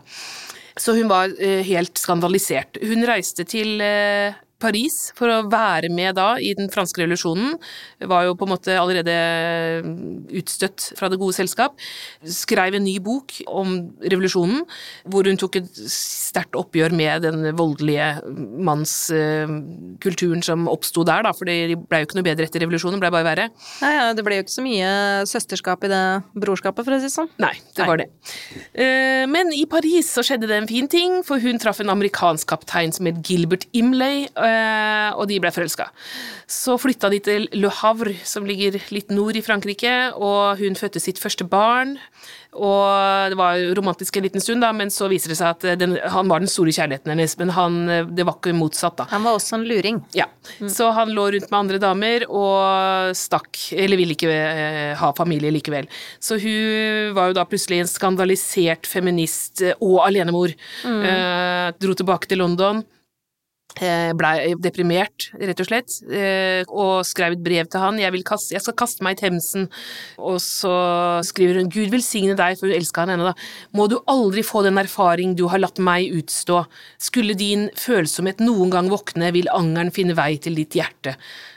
Så 0.76 0.96
hun 0.98 1.08
var 1.08 1.32
eh, 1.40 1.64
helt 1.64 1.96
skandalisert. 2.00 2.82
Hun 2.84 3.06
reiste 3.08 3.46
til 3.48 3.80
eh, 3.84 4.36
Paris 4.66 4.98
for 5.18 5.30
å 5.32 5.40
være 5.52 5.92
med 5.94 6.18
da 6.18 6.34
i 6.42 6.52
den 6.58 6.72
franske 6.74 7.04
revolusjonen. 7.04 7.56
Var 8.02 8.28
jo 8.28 8.36
på 8.40 8.48
en 8.48 8.54
måte 8.56 8.76
allerede 8.82 9.14
eh, 9.16 9.90
utstøtt 10.42 10.90
fra 10.98 11.10
det 11.14 11.20
gode 11.22 11.38
selskap. 11.38 11.78
Skrev 12.26 12.76
en 12.80 12.86
ny 12.88 12.98
bok 13.04 13.38
om 13.48 13.78
revolusjonen, 14.04 14.64
hvor 15.12 15.30
hun 15.30 15.38
tok 15.42 15.60
et 15.62 15.82
sterkt 15.92 16.58
oppgjør 16.60 16.96
med 16.98 17.26
den 17.28 17.46
voldelige 17.58 18.10
mannskulturen 18.66 20.44
som 20.46 20.66
oppsto 20.72 21.04
der, 21.08 21.24
da, 21.26 21.34
for 21.36 21.48
det 21.50 21.76
ble 21.88 22.02
jo 22.02 22.08
ikke 22.10 22.18
noe 22.20 22.28
bedre 22.28 22.48
etter 22.48 22.64
revolusjonen, 22.66 22.98
det 22.98 23.04
ble 23.06 23.14
bare 23.16 23.28
verre. 23.28 23.48
Nei, 23.84 23.92
ja, 23.96 24.08
det 24.18 24.26
ble 24.26 24.40
jo 24.40 24.46
ikke 24.46 24.56
så 24.56 24.66
mye 24.66 24.90
søsterskap 25.30 25.86
i 25.88 25.92
det 25.92 26.04
brorskapet, 26.46 26.86
for 26.86 26.96
å 26.96 27.00
si 27.02 27.10
det 27.10 27.14
sånn. 27.16 27.30
Nei, 27.42 27.54
det 27.76 27.84
Nei. 27.84 27.90
var 27.92 28.02
det. 28.02 28.08
Eh, 28.74 29.26
Men 29.32 29.52
i 29.56 29.66
Paris 29.70 30.10
så 30.16 30.24
skjedde 30.26 30.50
det 30.50 30.60
en 30.62 30.70
fin 30.70 30.88
ting, 30.92 31.20
for 31.28 31.42
hun 31.44 31.60
traff 31.62 31.82
en 31.84 31.92
amerikansk 31.94 32.48
kaptein 32.52 32.94
som 32.96 33.10
het 33.10 33.22
Gilbert 33.26 33.66
Imlay, 33.76 34.26
eh, 34.26 34.55
og 35.16 35.28
de 35.30 35.40
ble 35.42 35.52
forelska. 35.54 35.90
Så 36.50 36.78
flytta 36.82 37.10
de 37.14 37.20
til 37.24 37.50
Le 37.58 37.72
Havre, 37.82 38.16
som 38.28 38.46
ligger 38.48 38.80
litt 38.94 39.14
nord 39.14 39.38
i 39.38 39.44
Frankrike, 39.46 39.96
og 40.16 40.62
hun 40.62 40.78
fødte 40.80 41.02
sitt 41.04 41.22
første 41.22 41.48
barn. 41.50 41.98
Og 42.56 43.32
det 43.32 43.36
var 43.36 43.60
romantisk 43.76 44.16
en 44.16 44.24
liten 44.24 44.44
stund, 44.44 44.64
da, 44.64 44.72
men 44.76 44.92
så 44.94 45.10
viser 45.12 45.34
det 45.34 45.38
seg 45.40 45.52
at 45.52 45.80
den, 45.80 45.98
han 46.00 46.30
var 46.32 46.44
den 46.44 46.52
store 46.52 46.72
kjærligheten 46.76 47.12
hennes, 47.12 47.36
men 47.42 47.52
han, 47.56 47.78
det 48.16 48.26
var 48.28 48.38
ikke 48.38 48.56
motsatt, 48.56 48.96
da. 49.02 49.08
Han 49.12 49.26
var 49.28 49.36
også 49.36 49.58
en 49.60 49.66
luring. 49.68 50.00
Ja, 50.16 50.30
så 50.72 50.92
han 50.96 51.12
lå 51.16 51.28
rundt 51.36 51.50
med 51.52 51.60
andre 51.60 51.82
damer 51.84 52.28
og 52.30 53.12
stakk, 53.18 53.60
eller 53.76 54.00
ville 54.00 54.16
ikke 54.16 54.32
eh, 54.32 54.96
ha 55.00 55.12
familie 55.18 55.52
likevel. 55.54 55.90
Så 56.24 56.40
hun 56.42 57.16
var 57.18 57.32
jo 57.32 57.40
da 57.40 57.48
plutselig 57.50 57.84
en 57.84 57.92
skandalisert 57.92 58.88
feminist 58.90 59.66
eh, 59.66 59.76
og 59.84 60.06
alenemor. 60.08 60.56
Eh, 60.86 61.70
dro 61.82 61.98
tilbake 61.98 62.32
til 62.32 62.44
London. 62.44 62.86
Eh, 63.84 64.12
blei 64.18 64.54
deprimert, 64.62 65.30
rett 65.40 65.62
og 65.64 65.70
slett, 65.70 65.98
eh, 66.12 66.62
og 66.68 67.06
skrev 67.08 67.36
et 67.36 67.44
brev 67.46 67.70
til 67.72 67.84
han. 67.84 68.00
Jeg, 68.02 68.14
vil 68.16 68.26
kaste, 68.28 68.54
jeg 68.56 68.64
skal 68.66 68.78
kaste 68.80 69.06
meg 69.06 69.18
i 69.18 69.22
Themsen. 69.24 69.68
Og 70.20 70.40
så 70.44 70.76
skriver 71.28 71.62
hun 71.62 71.72
Gud 71.74 71.94
velsigne 71.94 72.38
deg, 72.38 72.60
for 72.60 72.70
hun 72.70 72.78
elska 72.78 73.06
han 73.06 73.16
ennå, 73.16 73.32
da. 73.32 73.36
Må 73.76 73.90
du 73.92 73.98
aldri 74.12 74.46
få 74.46 74.64
den 74.66 74.80
erfaring 74.82 75.36
du 75.40 75.48
har 75.52 75.64
latt 75.64 75.82
meg 75.84 76.14
utstå. 76.16 76.64
Skulle 77.02 77.38
din 77.40 77.70
følsomhet 77.80 78.44
noen 78.44 78.74
gang 78.74 78.92
våkne, 78.94 79.34
vil 79.36 79.52
angeren 79.54 79.94
finne 79.96 80.18
vei 80.18 80.36
til 80.42 80.58
ditt 80.58 80.78
hjerte. 80.78 81.16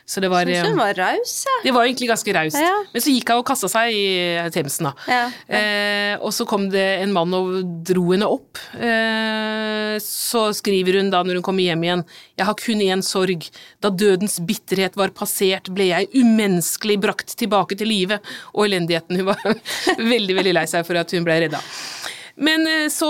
Så 0.09 0.23
det 0.25 0.31
var, 0.33 0.49
Syns 0.49 0.63
eh, 0.65 0.71
hun 0.71 0.79
var 0.81 0.97
raus, 0.97 1.33
ja. 1.45 1.55
det 1.67 1.73
var 1.77 1.85
egentlig 1.85 2.07
ganske 2.09 2.33
raust. 2.33 2.57
Ja. 2.57 2.77
Men 2.95 3.03
så 3.05 3.13
gikk 3.13 3.29
hun 3.29 3.43
og 3.43 3.49
kasta 3.51 3.69
seg 3.69 3.93
i 3.93 4.07
Themsen, 4.55 4.89
da. 4.89 4.93
Ja. 5.05 5.25
Eh, 5.59 6.15
og 6.25 6.33
så 6.33 6.47
kom 6.49 6.71
det 6.73 6.87
en 7.03 7.13
mann 7.13 7.37
og 7.37 7.59
dro 7.85 8.07
henne 8.15 8.31
opp. 8.33 8.57
Eh, 8.73 9.99
så 10.01 10.47
skriver 10.57 10.97
hun 11.03 11.13
da 11.13 11.21
når 11.27 11.43
hun 11.43 11.45
kommer 11.45 11.67
hjem 11.67 11.85
igjen 11.85 12.07
Jeg 12.39 12.49
har 12.49 12.59
kun 12.61 12.85
én 12.85 13.05
sorg. 13.05 13.49
Da 13.85 13.91
dødens 13.91 14.39
bitterhet 14.45 14.99
var 14.99 15.15
passert, 15.17 15.71
ble 15.75 15.91
jeg 15.91 16.11
umenneskelig 16.17 16.99
brakt 17.03 17.37
tilbake 17.39 17.79
til 17.79 17.91
live. 17.91 18.21
Og 18.55 18.69
elendigheten. 18.69 19.21
Hun 19.21 19.33
var 19.33 19.43
veldig, 20.15 20.39
veldig 20.43 20.57
lei 20.57 20.69
seg 20.71 20.87
for 20.89 21.01
at 21.01 21.17
hun 21.17 21.27
ble 21.27 21.43
redda. 21.47 21.63
Men 22.39 22.67
eh, 22.67 22.87
så 22.89 23.09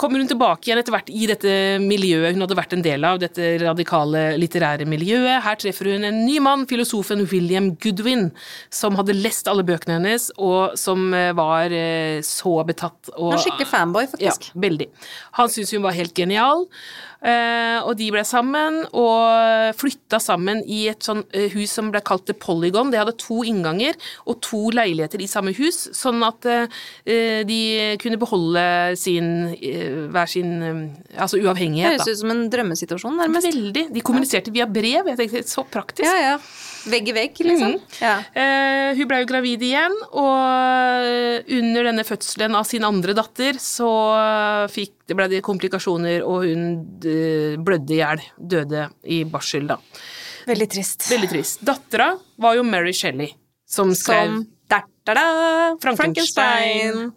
kommer 0.00 0.22
hun 0.22 0.28
tilbake 0.30 0.68
igjen 0.68 0.80
etter 0.80 0.94
hvert 0.94 1.10
i 1.12 1.28
dette 1.28 1.52
miljøet 1.82 2.32
hun 2.34 2.44
hadde 2.44 2.56
vært 2.56 2.72
en 2.76 2.84
del 2.84 3.04
av, 3.04 3.18
dette 3.20 3.50
radikale 3.60 4.22
litterære 4.40 4.86
miljøet. 4.88 5.42
Her 5.44 5.58
treffer 5.60 5.92
hun 5.92 6.06
en 6.08 6.22
ny 6.24 6.38
mann, 6.44 6.64
filosofen 6.68 7.26
William 7.28 7.74
Goodwin, 7.82 8.30
som 8.72 8.96
hadde 8.98 9.16
lest 9.18 9.50
alle 9.52 9.66
bøkene 9.66 9.98
hennes, 9.98 10.30
og 10.40 10.76
som 10.80 11.10
eh, 11.16 11.34
var 11.36 11.74
eh, 11.74 12.22
så 12.26 12.56
betatt. 12.68 13.12
Og, 13.16 13.34
Hun 13.34 13.36
er 13.36 13.44
skikkelig 13.44 13.70
fanboy, 13.72 14.08
faktisk. 14.14 14.48
ja, 14.48 14.62
veldig. 14.66 14.88
Han 15.40 15.52
syntes 15.52 15.76
hun 15.76 15.84
var 15.84 15.98
helt 15.98 16.16
genial, 16.16 16.66
og 17.20 17.92
de 17.98 18.10
ble 18.12 18.22
sammen 18.26 18.82
og 18.90 19.74
flytta 19.78 20.18
sammen 20.22 20.62
i 20.66 20.86
et 20.90 21.06
sånn 21.06 21.22
eh, 21.34 21.48
hus 21.54 21.72
som 21.76 21.90
ble 21.92 22.02
kalt 22.06 22.26
The 22.28 22.36
Polygon. 22.38 22.90
Det 22.92 23.00
hadde 23.00 23.16
to 23.20 23.42
innganger 23.46 23.96
og 24.26 24.40
to 24.44 24.60
leiligheter 24.74 25.22
i 25.22 25.28
samme 25.30 25.54
hus, 25.56 25.86
sånn 25.96 26.22
at 26.26 26.46
eh, 26.50 27.42
de 27.46 27.60
kunne 28.02 28.20
beholde 28.20 28.66
sin 29.00 29.52
eh, 29.56 30.06
hver 30.12 30.30
sin 30.30 30.54
eh, 30.62 30.80
altså 31.22 31.40
uavhengighet. 31.42 32.00
Høres 32.00 32.12
ut 32.12 32.22
som 32.22 32.34
en 32.34 32.46
drømmesituasjon, 32.52 33.18
nærmest. 33.22 33.50
Veldig. 33.50 33.88
De 33.94 34.04
kommuniserte 34.04 34.54
via 34.54 34.68
brev. 34.68 35.12
Jeg 35.12 35.20
tenkte 35.20 35.44
så 35.50 35.66
praktisk. 35.68 36.06
Ja, 36.08 36.32
ja. 36.32 36.38
Vegg 36.86 37.08
i 37.10 37.14
vegg, 37.16 37.38
liksom. 37.42 37.76
Mm. 37.76 37.96
Ja. 37.98 38.16
Eh, 38.30 38.90
hun 38.98 39.08
ble 39.10 39.22
jo 39.24 39.30
gravid 39.30 39.64
igjen, 39.66 39.96
og 40.14 41.50
under 41.56 41.90
denne 41.90 42.06
fødselen 42.06 42.54
av 42.58 42.68
sin 42.68 42.86
andre 42.86 43.16
datter 43.16 43.58
så 43.62 43.90
fikk, 44.70 44.95
det 45.06 45.16
ble 45.18 45.28
det 45.30 45.42
komplikasjoner, 45.46 46.24
og 46.26 46.46
hun 46.46 46.66
eh, 47.06 47.54
blødde 47.62 47.94
i 47.94 48.00
hjel. 48.00 48.24
Døde 48.54 48.88
i 49.16 49.22
barsel, 49.30 49.68
da. 49.70 49.78
Veldig 50.46 50.68
trist. 50.70 51.06
Veldig 51.10 51.30
trist. 51.30 51.62
Dattera 51.66 52.12
var 52.42 52.58
jo 52.58 52.66
Mary 52.66 52.94
Shelley, 52.94 53.32
som 53.66 53.94
skrev 53.94 54.30
Som 54.30 54.44
da-da-da, 54.70 55.76
Frankenstein. 55.82 57.12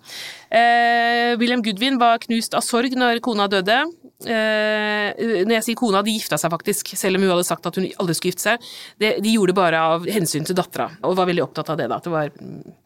Eh, 0.50 1.38
William 1.42 1.64
Goodwin 1.66 1.98
var 2.02 2.22
knust 2.22 2.54
av 2.58 2.62
sorg 2.66 2.94
når 2.98 3.22
kona 3.26 3.48
døde. 3.50 3.80
Eh, 4.26 5.46
når 5.48 5.56
jeg 5.58 5.66
sier 5.70 5.80
kona, 5.80 6.04
de 6.06 6.14
gifta 6.14 6.38
seg 6.38 6.54
faktisk, 6.54 6.94
selv 7.00 7.18
om 7.18 7.26
hun 7.26 7.34
hadde 7.34 7.48
sagt 7.48 7.66
at 7.70 7.80
hun 7.80 7.88
aldri 8.02 8.18
skulle 8.18 8.36
gifte 8.36 8.46
seg. 8.52 8.70
Det, 9.02 9.16
de 9.24 9.34
gjorde 9.34 9.56
det 9.56 9.62
bare 9.62 9.82
av 9.96 10.06
hensyn 10.10 10.46
til 10.46 10.58
dattera, 10.58 10.90
og 11.02 11.18
var 11.18 11.30
veldig 11.30 11.46
opptatt 11.48 11.74
av 11.74 11.82
det. 11.82 11.90
da, 11.90 11.98
at 11.98 12.06
det 12.10 12.14
var 12.14 12.34
mm, 12.36 12.78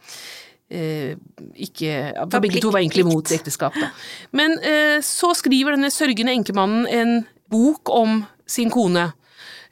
eh, 0.74 1.16
ikke 1.56 1.96
For 2.32 2.44
begge 2.44 2.62
to 2.64 2.74
var 2.74 2.84
egentlig 2.84 3.06
mot 3.08 3.32
ekteskap, 3.32 3.78
da. 3.78 3.92
Men 4.36 4.58
eh, 4.60 5.00
så 5.06 5.34
skriver 5.38 5.78
denne 5.78 5.92
sørgende 5.94 6.36
enkemannen 6.36 6.88
en 6.90 7.14
bok 7.54 7.92
om 7.94 8.24
sin 8.50 8.74
kone. 8.74 9.12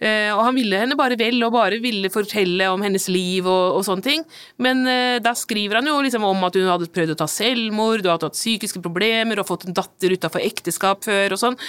Eh, 0.01 0.31
og 0.33 0.41
han 0.47 0.57
ville 0.57 0.79
henne 0.81 0.97
bare 0.97 1.17
vel, 1.19 1.37
og 1.45 1.53
bare 1.53 1.77
ville 1.81 2.09
fortelle 2.13 2.65
om 2.73 2.81
hennes 2.81 3.05
liv 3.11 3.45
og, 3.45 3.77
og 3.77 3.85
sånne 3.85 4.05
ting. 4.05 4.25
Men 4.61 4.81
eh, 4.89 5.17
da 5.21 5.35
skriver 5.37 5.77
han 5.77 5.89
jo 5.89 5.99
liksom 6.01 6.25
om 6.25 6.47
at 6.47 6.57
hun 6.57 6.69
hadde 6.71 6.89
prøvd 6.93 7.13
å 7.13 7.19
ta 7.19 7.27
selvmord, 7.29 8.01
og 8.05 8.15
hadde 8.15 8.31
hatt 8.31 8.39
psykiske 8.39 8.81
problemer, 8.83 9.39
og 9.39 9.49
fått 9.49 9.67
en 9.69 9.77
datter 9.77 10.15
utafor 10.17 10.41
ekteskap 10.43 11.05
før, 11.05 11.35
og 11.35 11.41
sånn. 11.43 11.59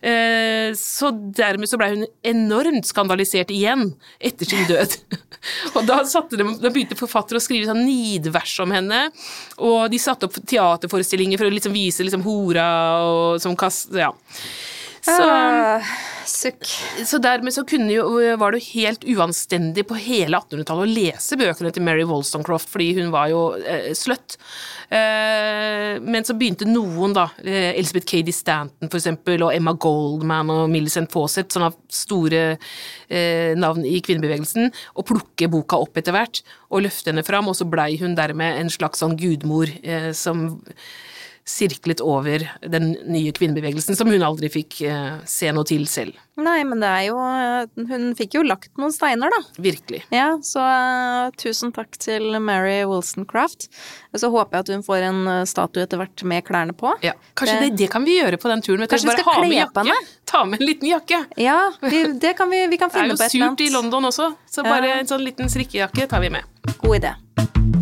Eh, 0.00 0.72
så 0.78 1.12
dermed 1.12 1.68
så 1.68 1.80
blei 1.80 1.92
hun 1.94 2.06
enormt 2.32 2.88
skandalisert 2.88 3.52
igjen 3.52 3.90
etter 4.22 4.48
sin 4.48 4.64
død. 4.70 4.96
og 5.76 5.82
da, 5.88 6.00
de, 6.02 6.48
da 6.62 6.72
begynte 6.72 6.98
forfatter 6.98 7.36
å 7.36 7.44
skrive 7.44 7.68
sånn 7.68 7.84
nidvers 7.84 8.56
om 8.64 8.72
henne, 8.72 9.04
og 9.60 9.84
de 9.92 10.00
satte 10.00 10.28
opp 10.28 10.40
teaterforestillinger 10.40 11.40
for 11.40 11.50
å 11.50 11.54
liksom 11.54 11.76
vise 11.76 12.08
liksom 12.08 12.24
hora 12.24 12.68
og 13.04 13.42
som 13.42 13.58
kast... 13.58 13.92
Ja. 13.92 14.14
Så, 15.02 15.24
uh, 15.26 15.94
så 17.04 17.18
dermed 17.18 17.54
så 17.54 17.64
jo, 17.90 18.04
var 18.38 18.52
det 18.54 18.60
jo 18.60 18.68
helt 18.78 19.04
uanstendig 19.10 19.82
på 19.88 19.98
hele 19.98 20.38
1800-tallet 20.38 20.86
å 20.86 20.92
lese 20.92 21.38
bøkene 21.40 21.72
til 21.74 21.82
Mary 21.82 22.04
Wollstonecraft, 22.06 22.70
fordi 22.70 22.92
hun 23.00 23.10
var 23.14 23.32
jo 23.32 23.40
eh, 23.58 23.90
sløtt. 23.98 24.36
Eh, 24.92 25.98
men 25.98 26.26
så 26.26 26.36
begynte 26.38 26.68
noen, 26.70 27.16
da, 27.16 27.26
eh, 27.42 27.72
Elizabeth 27.72 28.06
Cady 28.06 28.34
Stanton 28.34 28.92
for 28.92 29.00
eksempel, 29.00 29.42
og 29.42 29.54
Emma 29.56 29.74
Goldman 29.74 30.54
og 30.54 30.64
Millicent 30.70 31.10
Fawcett, 31.12 31.50
sånne 31.50 31.72
store 31.92 32.44
eh, 32.52 33.52
navn 33.58 33.86
i 33.88 33.98
kvinnebevegelsen, 34.04 34.70
å 34.94 35.06
plukke 35.08 35.50
boka 35.50 35.82
opp 35.82 35.98
etter 35.98 36.14
hvert 36.14 36.44
og 36.70 36.86
løfte 36.86 37.10
henne 37.10 37.26
fram, 37.26 37.50
og 37.50 37.58
så 37.58 37.66
blei 37.68 37.96
hun 38.00 38.14
dermed 38.18 38.62
en 38.62 38.70
slags 38.72 39.02
sånn 39.02 39.18
gudmor 39.18 39.72
eh, 39.82 40.12
som 40.16 40.62
sirklet 41.48 42.00
over 42.00 42.44
den 42.70 42.92
nye 43.10 43.32
kvinnebevegelsen, 43.34 43.96
som 43.98 44.06
hun 44.12 44.22
aldri 44.22 44.46
fikk 44.52 44.76
eh, 44.86 45.16
se 45.26 45.50
noe 45.52 45.66
til 45.66 45.86
selv. 45.90 46.14
Nei, 46.38 46.62
men 46.64 46.80
det 46.80 46.88
er 46.88 47.02
jo 47.10 47.16
Hun 47.90 48.14
fikk 48.16 48.38
jo 48.38 48.42
lagt 48.46 48.70
noen 48.80 48.92
steiner, 48.94 49.28
da. 49.28 49.40
Virkelig. 49.60 49.98
Ja, 50.14 50.30
så 50.40 50.62
uh, 50.64 51.26
tusen 51.36 51.74
takk 51.76 51.98
til 52.00 52.38
Mary 52.40 52.78
Wollstonecraft. 52.88 53.66
Så 54.16 54.30
håper 54.32 54.56
jeg 54.56 54.64
at 54.64 54.70
hun 54.72 54.86
får 54.86 55.04
en 55.10 55.20
eh, 55.28 55.42
statue 55.50 55.82
etter 55.84 56.00
hvert 56.00 56.24
med 56.24 56.46
klærne 56.48 56.72
på. 56.78 56.94
Ja, 57.04 57.12
Kanskje 57.36 57.58
Det- 57.58 57.68
det, 57.72 57.76
det 57.82 57.90
kan 57.92 58.04
vi 58.08 58.16
gjøre 58.20 58.38
på 58.40 58.48
den 58.48 58.62
turen. 58.64 58.86
Kanskje 58.88 59.10
vi 59.10 59.18
skal 59.18 59.28
kle 59.42 59.50
på 59.50 59.52
jakke. 59.58 59.84
henne? 59.84 59.98
Ta 60.24 60.44
med 60.48 60.60
en 60.62 60.66
liten 60.66 60.88
jakke. 60.88 61.24
Ja, 61.36 61.58
vi, 61.82 62.04
det 62.22 62.36
kan 62.38 62.48
vi, 62.50 62.66
vi 62.72 62.78
kan 62.80 62.88
Det 62.92 62.96
er 62.96 63.02
finne 63.02 63.12
jo 63.12 63.20
på 63.20 63.28
et 63.28 63.34
eller 63.34 63.50
surt 63.52 63.66
i. 63.66 63.70
London 63.76 64.04
også, 64.08 64.32
så 64.48 64.64
Ja. 64.64 64.70
bare 64.70 64.94
en 65.02 65.06
sånn 65.10 65.24
liten 65.26 65.52
strikkejakke 65.52 66.08
tar 66.08 66.20
vi 66.24 66.30
med. 66.30 66.44
God 66.80 66.96
idé. 67.02 67.81